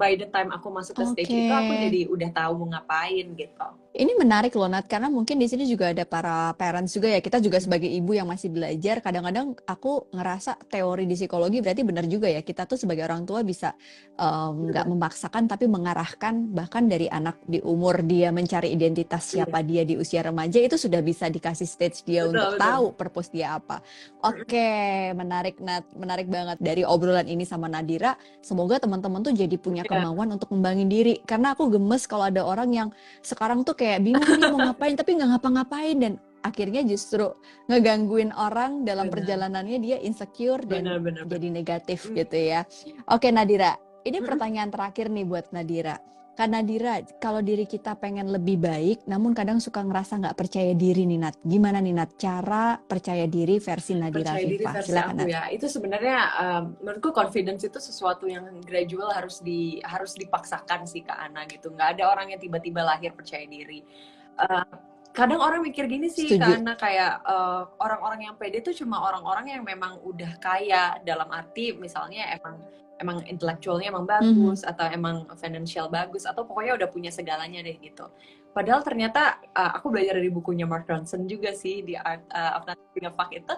by 0.00 0.16
the 0.16 0.28
time 0.32 0.48
aku 0.48 0.72
masuk 0.72 0.96
ke 0.96 1.04
stage 1.12 1.28
Oke. 1.28 1.40
itu 1.44 1.52
aku 1.52 1.72
jadi 1.76 2.00
udah 2.08 2.30
tahu 2.32 2.52
mau 2.64 2.68
ngapain 2.72 3.26
gitu. 3.36 3.68
Ini 3.92 4.16
menarik 4.16 4.56
loh 4.56 4.72
Nat, 4.72 4.88
karena 4.88 5.12
mungkin 5.12 5.36
di 5.36 5.44
sini 5.44 5.68
juga 5.68 5.92
ada 5.92 6.08
para 6.08 6.56
parents 6.56 6.96
juga 6.96 7.12
ya. 7.12 7.20
Kita 7.20 7.44
juga 7.44 7.60
sebagai 7.60 7.92
ibu 7.92 8.16
yang 8.16 8.24
masih 8.24 8.48
belajar, 8.48 9.04
kadang-kadang 9.04 9.52
aku 9.68 10.08
ngerasa 10.08 10.56
teori 10.72 11.04
di 11.04 11.12
psikologi 11.12 11.60
berarti 11.60 11.84
benar 11.84 12.08
juga 12.08 12.24
ya. 12.24 12.40
Kita 12.40 12.64
tuh 12.64 12.80
sebagai 12.80 13.04
orang 13.04 13.28
tua 13.28 13.44
bisa 13.44 13.76
em, 14.16 14.72
nggak 14.72 14.88
memaksakan 14.88 15.44
tapi 15.44 15.68
mengarahkan 15.68 16.56
bahkan 16.56 16.88
dari 16.88 17.04
anak 17.12 17.44
di 17.44 17.60
umur 17.60 18.00
dia 18.00 18.32
mencari 18.32 18.72
identitas 18.72 19.28
Iya. 19.28 19.44
siapa 19.44 19.60
dia 19.60 19.84
di 19.84 20.00
usia 20.00 20.24
remaja 20.24 20.56
itu 20.56 20.80
sudah 20.80 21.04
bisa 21.04 21.28
dikasih 21.28 21.68
stage 21.68 22.00
dia 22.08 22.24
Betul, 22.24 22.32
untuk 22.32 22.48
betul. 22.56 22.64
tahu 22.64 22.84
purpose 22.96 23.28
dia 23.28 23.60
apa. 23.60 23.84
Oke, 24.24 24.72
menarik 25.12 25.60
Nat, 25.60 25.84
menarik 25.92 26.32
banget 26.32 26.56
dari 26.64 26.80
obrolan 26.80 27.28
ini 27.28 27.44
sama 27.44 27.68
Nadira. 27.68 28.16
Semoga 28.40 28.80
teman-teman 28.80 29.20
tuh 29.20 29.36
jadi 29.36 29.60
punya 29.60 29.84
Iya. 29.84 30.00
kemauan 30.00 30.32
untuk 30.32 30.48
membangin 30.48 30.88
diri. 30.88 31.20
Karena 31.28 31.52
aku 31.52 31.68
gemes 31.68 32.08
kalau 32.08 32.24
ada 32.24 32.40
orang 32.40 32.72
yang 32.72 32.88
sekarang 33.20 33.68
tuh 33.68 33.76
kayak 33.82 34.00
bingung 34.00 34.22
nih 34.38 34.46
mau 34.48 34.60
ngapain 34.62 34.94
tapi 34.94 35.10
nggak 35.12 35.30
ngapa-ngapain 35.34 35.96
dan 35.98 36.12
akhirnya 36.40 36.82
justru 36.82 37.34
ngegangguin 37.66 38.30
orang 38.30 38.82
dalam 38.82 39.06
Benar. 39.06 39.14
perjalanannya 39.16 39.78
dia 39.78 39.98
insecure 39.98 40.62
dan 40.62 40.86
Benar-benar. 40.86 41.26
jadi 41.26 41.48
negatif 41.50 42.06
Hmm. 42.06 42.14
gitu 42.16 42.38
ya. 42.38 42.60
Oke 43.06 43.30
Nadira, 43.30 43.74
ini 44.02 44.18
pertanyaan 44.20 44.70
terakhir 44.70 45.06
nih 45.06 45.22
buat 45.22 45.50
Nadira. 45.50 45.98
Kak 46.32 46.48
Nadira, 46.48 46.96
kalau 47.20 47.44
diri 47.44 47.68
kita 47.68 47.92
pengen 48.00 48.32
lebih 48.32 48.56
baik, 48.56 49.04
namun 49.04 49.36
kadang 49.36 49.60
suka 49.60 49.84
ngerasa 49.84 50.16
nggak 50.16 50.32
percaya 50.32 50.72
diri 50.72 51.04
nih 51.04 51.20
Nat. 51.20 51.36
Gimana 51.44 51.76
nih 51.76 51.92
Nat 51.92 52.16
cara 52.16 52.80
percaya 52.80 53.28
diri 53.28 53.60
versi 53.60 53.92
Nadira 53.92 54.32
percaya 54.32 54.48
diri 54.48 54.64
Viva? 54.64 54.72
versi 54.72 54.90
Silakan 54.96 55.12
aku 55.12 55.20
Nat. 55.20 55.28
ya 55.28 55.42
itu 55.52 55.66
sebenarnya 55.68 56.18
um, 56.40 56.64
menurutku 56.80 57.10
confidence 57.12 57.68
itu 57.68 57.76
sesuatu 57.76 58.24
yang 58.24 58.48
gradual 58.64 59.12
harus 59.12 59.44
di 59.44 59.76
harus 59.84 60.16
dipaksakan 60.16 60.88
sih 60.88 61.04
ke 61.04 61.12
Ana 61.12 61.44
gitu 61.44 61.68
nggak 61.68 62.00
ada 62.00 62.08
orang 62.08 62.32
yang 62.32 62.40
tiba-tiba 62.40 62.80
lahir 62.80 63.12
percaya 63.12 63.44
diri 63.44 63.84
Uh, 64.32 64.64
kadang 65.12 65.44
orang 65.44 65.60
mikir 65.60 65.84
gini 65.84 66.08
sih 66.08 66.24
Setuju. 66.24 66.40
karena 66.40 66.72
kayak 66.72 67.20
uh, 67.28 67.68
orang-orang 67.84 68.32
yang 68.32 68.34
pede 68.40 68.64
itu 68.64 68.72
cuma 68.80 68.96
orang-orang 69.04 69.52
yang 69.52 69.60
memang 69.60 70.00
udah 70.00 70.40
kaya 70.40 70.96
dalam 71.04 71.28
arti 71.28 71.76
misalnya 71.76 72.32
emang 72.32 72.56
emang 73.02 73.26
intelektualnya 73.26 73.90
emang 73.90 74.06
bagus 74.06 74.62
atau 74.62 74.86
emang 74.86 75.26
financial 75.36 75.90
bagus 75.90 76.22
atau 76.24 76.46
pokoknya 76.46 76.78
udah 76.78 76.88
punya 76.88 77.10
segalanya 77.10 77.58
deh 77.60 77.74
gitu. 77.82 78.06
Padahal 78.52 78.84
ternyata 78.84 79.40
uh, 79.56 79.80
aku 79.80 79.88
belajar 79.90 80.20
dari 80.20 80.28
bukunya 80.28 80.68
Mark 80.68 80.84
Ronson 80.86 81.24
juga 81.24 81.50
sih 81.56 81.82
di 81.82 81.96
Art 81.96 82.22
uh, 82.30 82.60
of 82.60 82.68
Not 82.68 82.78
a 82.78 83.10
Fuck 83.10 83.30
itu 83.32 83.54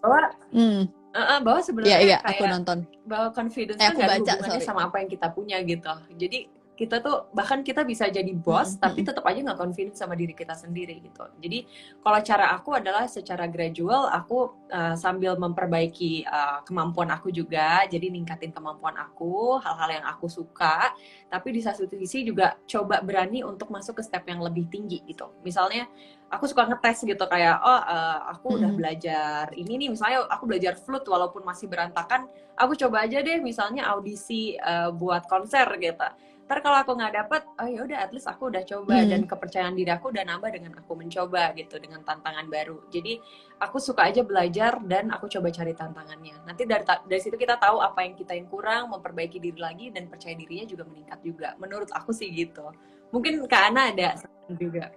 bahwa 0.00 0.32
Hmm, 0.50 0.88
uh, 1.12 1.20
uh, 1.20 1.38
bahwa 1.44 1.60
sebenarnya 1.60 1.98
iya, 2.00 2.18
aku 2.24 2.42
kayak 2.42 2.52
nonton. 2.56 2.78
bahwa 3.04 3.28
confidence 3.36 3.76
Eh, 3.76 3.84
itu 3.84 3.92
aku 3.92 3.98
nggak 4.00 4.18
hubungannya 4.24 4.58
sorry. 4.58 4.64
sama 4.64 4.80
apa 4.88 4.96
yang 5.04 5.08
kita 5.12 5.28
punya 5.36 5.56
gitu. 5.60 5.92
Jadi 6.16 6.38
kita 6.78 7.02
tuh 7.02 7.26
bahkan 7.34 7.66
kita 7.66 7.82
bisa 7.82 8.06
jadi 8.06 8.30
bos 8.38 8.78
Mm-mm, 8.78 8.82
tapi 8.86 9.02
tetap 9.02 9.26
aja 9.26 9.42
nggak 9.42 9.58
confident 9.58 9.98
sama 9.98 10.14
diri 10.14 10.30
kita 10.30 10.54
sendiri 10.54 11.02
gitu. 11.02 11.26
Jadi 11.42 11.66
kalau 11.98 12.22
cara 12.22 12.54
aku 12.54 12.78
adalah 12.78 13.10
secara 13.10 13.50
gradual 13.50 14.06
aku 14.06 14.54
uh, 14.70 14.94
sambil 14.94 15.34
memperbaiki 15.34 16.22
uh, 16.22 16.62
kemampuan 16.62 17.10
aku 17.10 17.34
juga, 17.34 17.82
jadi 17.90 18.06
ningkatin 18.14 18.54
kemampuan 18.54 18.94
aku, 18.94 19.58
hal-hal 19.58 19.90
yang 19.98 20.06
aku 20.06 20.30
suka, 20.30 20.94
tapi 21.26 21.50
di 21.50 21.58
satu 21.58 21.90
sisi 21.90 22.22
juga 22.22 22.54
coba 22.62 23.02
berani 23.02 23.42
untuk 23.42 23.74
masuk 23.74 23.98
ke 23.98 24.02
step 24.06 24.22
yang 24.30 24.38
lebih 24.38 24.70
tinggi 24.70 25.02
gitu. 25.02 25.34
Misalnya 25.42 25.90
aku 26.30 26.46
suka 26.46 26.62
ngetes 26.70 27.02
gitu 27.02 27.24
kayak 27.26 27.58
oh 27.58 27.82
uh, 27.82 28.30
aku 28.38 28.54
udah 28.54 28.70
Mm-mm. 28.70 28.78
belajar 28.78 29.50
ini 29.58 29.82
nih 29.82 29.88
misalnya 29.90 30.30
aku 30.30 30.46
belajar 30.46 30.78
flute 30.78 31.10
walaupun 31.10 31.42
masih 31.42 31.66
berantakan, 31.66 32.30
aku 32.54 32.78
coba 32.78 33.02
aja 33.02 33.18
deh 33.18 33.42
misalnya 33.42 33.90
audisi 33.90 34.54
uh, 34.62 34.94
buat 34.94 35.26
konser 35.26 35.66
gitu 35.82 36.06
ntar 36.48 36.64
kalau 36.64 36.80
aku 36.80 36.96
nggak 36.96 37.12
dapet 37.12 37.42
oh 37.60 37.68
ya 37.68 37.84
udah 37.84 37.98
at 38.00 38.10
least 38.16 38.24
aku 38.24 38.48
udah 38.48 38.64
coba 38.64 39.04
Hmm. 39.04 39.12
dan 39.12 39.20
kepercayaan 39.28 39.76
diri 39.76 39.92
aku 39.92 40.08
udah 40.08 40.24
nambah 40.24 40.48
dengan 40.48 40.72
aku 40.80 40.96
mencoba 40.96 41.52
gitu 41.52 41.76
dengan 41.76 42.00
tantangan 42.08 42.48
baru. 42.48 42.88
Jadi 42.88 43.20
aku 43.60 43.76
suka 43.76 44.08
aja 44.08 44.24
belajar 44.24 44.80
dan 44.88 45.12
aku 45.12 45.28
coba 45.28 45.52
cari 45.52 45.76
tantangannya. 45.76 46.40
Nanti 46.48 46.64
dari 46.64 46.88
dari 46.88 47.20
situ 47.20 47.36
kita 47.36 47.60
tahu 47.60 47.84
apa 47.84 48.00
yang 48.00 48.16
kita 48.16 48.32
yang 48.32 48.48
kurang 48.48 48.88
memperbaiki 48.96 49.36
diri 49.36 49.60
lagi 49.60 49.92
dan 49.92 50.08
percaya 50.08 50.32
dirinya 50.32 50.64
juga 50.64 50.88
meningkat 50.88 51.20
juga. 51.20 51.48
Menurut 51.60 51.92
aku 51.92 52.16
sih 52.16 52.32
gitu. 52.32 52.64
Mungkin 53.12 53.44
Kak 53.44 53.62
Ana 53.68 53.92
ada 53.92 54.16
juga. 54.56 54.88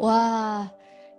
Wah, 0.00 0.64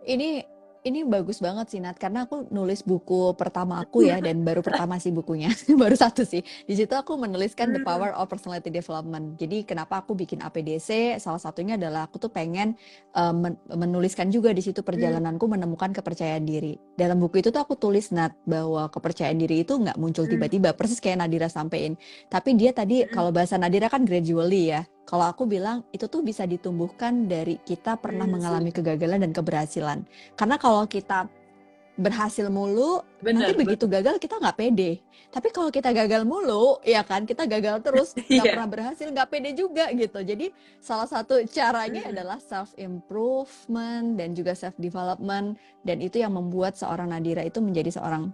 ini 0.09 0.41
ini 0.83 1.03
bagus 1.03 1.39
banget 1.39 1.69
sih 1.69 1.79
Nat. 1.79 1.99
Karena 1.99 2.23
aku 2.23 2.47
nulis 2.49 2.81
buku 2.81 3.35
pertama 3.35 3.83
aku 3.83 4.07
ya 4.07 4.17
dan 4.25 4.41
baru 4.43 4.63
pertama 4.63 4.95
sih 4.97 5.11
bukunya. 5.11 5.51
Baru 5.81 5.95
satu 5.95 6.23
sih. 6.23 6.39
Di 6.41 6.73
situ 6.75 6.91
aku 6.95 7.15
menuliskan 7.15 7.71
The. 7.71 7.81
Power 7.83 8.15
of 8.15 8.27
Personality 8.27 8.69
Development. 8.69 9.35
Jadi 9.39 9.63
kenapa 9.63 10.03
aku 10.03 10.13
bikin 10.15 10.39
APDC 10.39 11.19
salah 11.19 11.39
satunya 11.39 11.75
adalah 11.75 12.05
aku 12.07 12.19
tuh 12.19 12.31
pengen 12.31 12.75
men- 13.33 13.59
menuliskan 13.67 14.29
juga 14.29 14.51
di 14.51 14.61
situ 14.61 14.83
perjalananku 14.83 15.45
menemukan 15.47 15.91
kepercayaan 15.91 16.43
diri. 16.43 16.77
Dalam 16.95 17.19
buku 17.19 17.39
itu 17.41 17.49
tuh 17.49 17.61
aku 17.63 17.75
tulis 17.75 18.11
Nat 18.11 18.35
bahwa 18.45 18.87
kepercayaan 18.91 19.39
diri 19.39 19.63
itu 19.63 19.75
nggak 19.75 19.97
muncul 19.97 20.27
Hmm. 20.27 20.33
tiba-tiba. 20.37 20.75
Persis 20.75 20.99
kayak 20.99 21.25
Nadira 21.25 21.49
sampein. 21.49 21.95
Tapi 22.27 22.55
dia 22.55 22.71
tadi 22.71 23.03
Hmm. 23.03 23.11
kalau 23.11 23.31
bahasa 23.33 23.55
Nadira 23.57 23.89
kan 23.89 24.03
gradually 24.03 24.71
ya 24.71 24.83
kalau 25.09 25.25
aku 25.25 25.49
bilang 25.49 25.81
itu 25.89 26.05
tuh 26.05 26.21
bisa 26.21 26.45
ditumbuhkan 26.45 27.25
dari 27.25 27.57
kita 27.59 27.97
pernah 27.97 28.23
Iya 28.23 28.29
sih. 28.29 28.33
mengalami 28.37 28.69
kegagalan 28.69 29.25
dan 29.25 29.31
keberhasilan. 29.33 29.99
Karena 30.37 30.61
kalau 30.61 30.85
kita 30.85 31.25
berhasil 31.99 32.47
mulu, 32.47 33.03
Bener, 33.19 33.43
nanti 33.43 33.59
begitu 33.59 33.83
gagal 33.83 34.21
kita 34.21 34.39
nggak 34.39 34.55
pede. 34.55 35.01
Tapi 35.29 35.51
kalau 35.51 35.67
kita 35.67 35.91
gagal 35.91 36.23
mulu, 36.23 36.79
ya 36.81 37.03
kan 37.03 37.25
kita 37.25 37.43
gagal 37.43 37.83
terus 37.83 38.13
nggak 38.29 38.29
Iya. 38.45 38.53
pernah 38.55 38.69
berhasil, 38.69 39.07
nggak 39.09 39.27
pede 39.27 39.51
juga 39.51 39.89
gitu. 39.91 40.21
Jadi 40.21 40.53
salah 40.79 41.09
satu 41.09 41.41
caranya 41.49 42.05
Mm. 42.07 42.11
adalah 42.13 42.37
self 42.39 42.71
improvement 42.77 44.15
dan 44.15 44.31
juga 44.31 44.55
self 44.55 44.77
development 44.77 45.57
dan 45.83 45.97
itu 45.99 46.21
yang 46.21 46.31
membuat 46.31 46.77
seorang 46.77 47.11
Nadira 47.11 47.43
itu 47.43 47.59
menjadi 47.59 47.91
seorang 47.91 48.29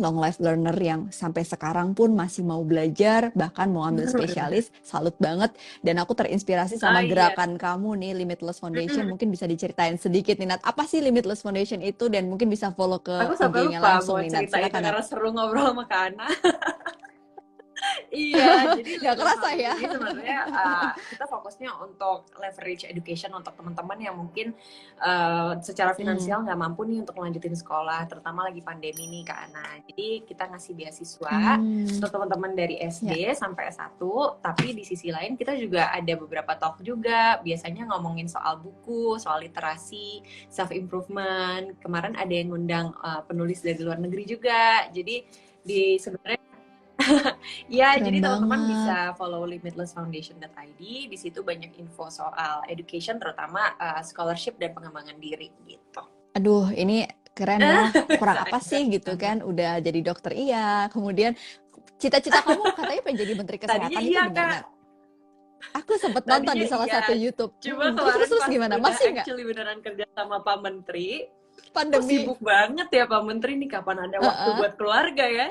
long 0.00 0.16
life 0.16 0.40
learner 0.40 0.72
yang 0.74 1.06
sampai 1.10 1.44
sekarang 1.44 1.92
pun 1.92 2.10
masih 2.10 2.42
mau 2.42 2.60
belajar 2.60 3.28
bahkan 3.32 3.68
mau 3.68 3.84
ambil 3.84 4.08
spesialis 4.08 4.72
salut 4.80 5.14
banget. 5.16 5.52
Dan 5.78 5.96
aku 5.96 6.12
terinspirasi 6.12 6.74
Ah, 6.74 6.88
sama 6.88 7.00
iya. 7.00 7.08
gerakan 7.08 7.54
kamu 7.54 7.90
nih 7.96 8.12
Limitless 8.16 8.58
Foundation. 8.58 9.04
Mungkin 9.06 9.28
bisa 9.28 9.44
diceritain 9.44 9.94
sedikit 9.94 10.34
nih 10.34 10.48
Nat. 10.48 10.62
Apa 10.62 10.82
sih 10.82 10.98
Limitless 10.98 11.40
Foundation 11.40 11.78
itu? 11.80 12.08
Dan 12.08 12.26
mungkin 12.26 12.48
bisa 12.48 12.72
follow 12.72 12.98
ke 12.98 13.12
Aku 13.12 13.36
sampai 13.36 13.68
IG-nya 13.68 13.78
lupa 13.78 13.88
langsung 13.94 14.16
mau 14.16 14.24
nih 14.24 14.30
Nat. 14.30 14.40
cerita 14.40 14.48
itu 14.48 14.56
silakan 14.56 14.72
Nat. 14.74 14.88
karena 14.88 15.02
seru 15.04 15.28
ngobrol 15.30 15.66
sama 15.70 15.84
Kana. 15.84 16.26
iya, 18.10 18.74
jadi 18.76 18.90
Nggak 19.00 19.16
kerasa 19.16 19.48
ya. 19.54 19.72
Foundation 19.72 19.90
sebenarnya 19.96 20.40
uh, 20.48 20.88
kita 20.96 21.24
fokusnya 21.24 21.70
untuk 21.80 22.18
leverage 22.36 22.84
education 22.84 23.30
untuk 23.32 23.54
teman-teman 23.54 23.98
yang 23.98 24.14
mungkin 24.16 24.52
uh, 24.98 25.56
secara 25.60 25.90
Hmm. 25.90 25.98
finansial 26.00 26.38
nggak 26.42 26.56
mampu 26.56 26.86
nih 26.86 27.02
untuk 27.02 27.18
melanjutin 27.18 27.52
sekolah, 27.52 28.06
terutama 28.06 28.46
lagi 28.46 28.60
pandemi 28.60 29.04
nih 29.06 29.24
Kana. 29.24 29.78
Jadi 29.84 30.24
kita 30.24 30.46
ngasih 30.46 30.72
beasiswa 30.72 31.58
Hmm, 31.58 31.86
untuk 31.88 32.10
teman-teman 32.10 32.52
dari 32.54 32.78
SD 32.78 33.34
sampai 33.34 33.68
S1, 33.68 33.98
tapi 34.38 34.72
di 34.72 34.82
sisi 34.82 35.10
lain 35.10 35.34
kita 35.34 35.54
juga 35.54 35.90
ada 35.90 36.12
beberapa 36.14 36.54
talk 36.54 36.80
juga, 36.80 37.38
biasanya 37.40 37.90
ngomongin 37.90 38.26
soal 38.26 38.58
buku, 38.58 39.16
soal 39.16 39.40
literasi, 39.40 40.22
self 40.46 40.70
improvement. 40.70 41.74
Kemarin 41.78 42.14
ada 42.14 42.30
yang 42.30 42.50
ngundang 42.50 42.94
uh, 42.98 43.22
penulis 43.24 43.60
dari 43.60 43.78
luar 43.78 43.98
negeri 43.98 44.24
juga. 44.24 44.86
Jadi 44.88 45.22
di 45.60 45.96
sebenarnya 45.96 46.40
ya, 47.80 47.96
Keren 47.96 48.06
jadi 48.06 48.18
teman-teman 48.22 48.60
bisa 48.68 48.96
follow 49.16 49.42
limitlessfoundation.id. 49.48 50.82
Di 51.08 51.18
situ 51.18 51.40
banyak 51.40 51.74
info 51.80 52.12
soal 52.12 52.62
education 52.68 53.16
terutama 53.16 53.74
uh, 53.80 54.00
scholarship 54.04 54.56
dan 54.60 54.76
pengembangan 54.76 55.16
diri 55.18 55.50
gitu. 55.66 56.02
aduh 56.30 56.70
ini 56.70 57.10
keren 57.34 57.58
ya. 57.58 57.90
Kurang 58.20 58.46
apa 58.46 58.58
sih 58.62 58.86
gitu 58.86 59.18
kan? 59.18 59.42
Udah 59.42 59.82
jadi 59.82 60.00
dokter 60.04 60.30
iya. 60.36 60.86
Kemudian 60.94 61.34
cita-cita 61.98 62.40
kamu 62.46 62.62
katanya 62.72 63.02
pengen 63.02 63.18
jadi 63.18 63.32
menteri 63.34 63.56
kesehatan 63.60 63.90
Tadinya 63.90 64.00
itu 64.00 64.12
iya, 64.14 64.22
benar 64.30 64.62
aku 65.74 65.92
sempat 66.00 66.24
nonton 66.24 66.54
di 66.56 66.66
salah 66.66 66.88
iya. 66.88 66.94
satu 67.00 67.12
YouTube. 67.12 67.52
Cuma 67.60 67.92
Hmm, 67.92 67.96
terus 67.96 68.28
terus, 68.32 68.44
gimana? 68.48 68.74
masih 68.80 69.12
nggak? 69.12 69.24
actually 69.24 69.44
beneran 69.44 69.78
kerja 69.84 70.04
sama 70.16 70.40
Pak 70.40 70.58
Menteri, 70.64 71.28
pandemi. 71.76 72.24
sibuk 72.24 72.40
banget 72.40 72.88
ya 72.88 73.04
Pak 73.06 73.22
Menteri 73.24 73.52
nih. 73.60 73.68
Kapan 73.68 74.08
ada 74.08 74.16
waktu 74.20 74.48
Uh-uh. 74.48 74.58
buat 74.58 74.72
keluarga 74.80 75.24
ya? 75.28 75.48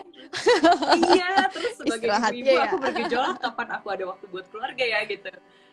Iya, 1.10 1.50
terus 1.50 1.74
sebagai 1.82 2.10
ibu-ibu 2.10 2.54
ya. 2.54 2.64
aku 2.70 2.76
bergejolak 2.78 3.38
kapan 3.42 3.68
aku 3.76 3.88
ada 3.90 4.04
waktu 4.14 4.26
buat 4.30 4.46
keluarga 4.54 4.86
ya 4.86 5.00
gitu. 5.10 5.30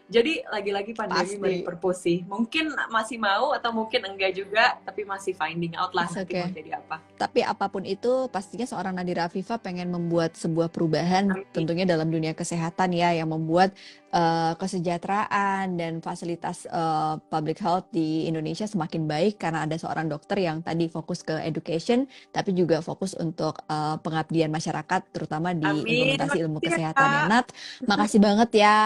Jadi 0.07 0.39
lagi-lagi 0.47 0.95
pandemi 0.95 1.35
Pasti. 1.35 1.99
sih. 1.99 2.19
Mungkin 2.31 2.71
masih 2.95 3.19
mau 3.19 3.51
atau 3.51 3.75
mungkin 3.75 4.07
enggak 4.07 4.39
juga, 4.39 4.79
tapi 4.87 5.03
masih 5.03 5.35
finding 5.35 5.75
out 5.75 5.91
lah 5.91 6.07
It's 6.07 6.15
nanti 6.15 6.39
okay. 6.39 6.47
mau 6.47 6.55
jadi 6.55 6.71
apa. 6.79 6.97
Tapi 7.19 7.41
apa 7.43 7.67
pun 7.67 7.83
itu, 7.83 8.31
pastinya 8.31 8.63
seorang 8.71 8.95
Nadira 8.95 9.27
Afifa 9.27 9.59
pengen 9.59 9.91
membuat 9.91 10.39
sebuah 10.39 10.71
perubahan, 10.71 11.35
Amin. 11.35 11.43
tentunya 11.51 11.83
dalam 11.83 12.07
dunia 12.07 12.39
kesehatan 12.39 12.95
ya, 12.95 13.19
yang 13.19 13.35
membuat 13.35 13.75
eh, 14.15 14.55
kesejahteraan 14.55 15.75
dan 15.75 15.99
fasilitas 15.99 16.71
eh, 16.71 17.15
public 17.27 17.59
health 17.59 17.91
di 17.91 18.31
Indonesia 18.31 18.71
semakin 18.71 19.11
baik 19.11 19.43
karena 19.43 19.67
ada 19.67 19.75
seorang 19.75 20.07
dokter 20.07 20.39
yang 20.39 20.63
tadi 20.63 20.87
fokus 20.87 21.27
ke 21.27 21.35
education, 21.43 22.07
tapi 22.31 22.55
juga 22.55 22.79
fokus 22.79 23.19
untuk 23.19 23.59
eh, 23.67 23.97
pengabdian 23.99 24.46
masyarakat, 24.51 25.03
terutama 25.13 25.53
di 25.53 25.67
Amin. 25.67 25.85
implementasi 25.87 26.37
ilmu 26.43 26.59
ya, 26.63 26.65
kesehatan 26.71 27.09
ya. 27.09 27.23
Nat. 27.29 27.47
Makasih 27.91 28.21
banget 28.23 28.51
ya. 28.63 28.79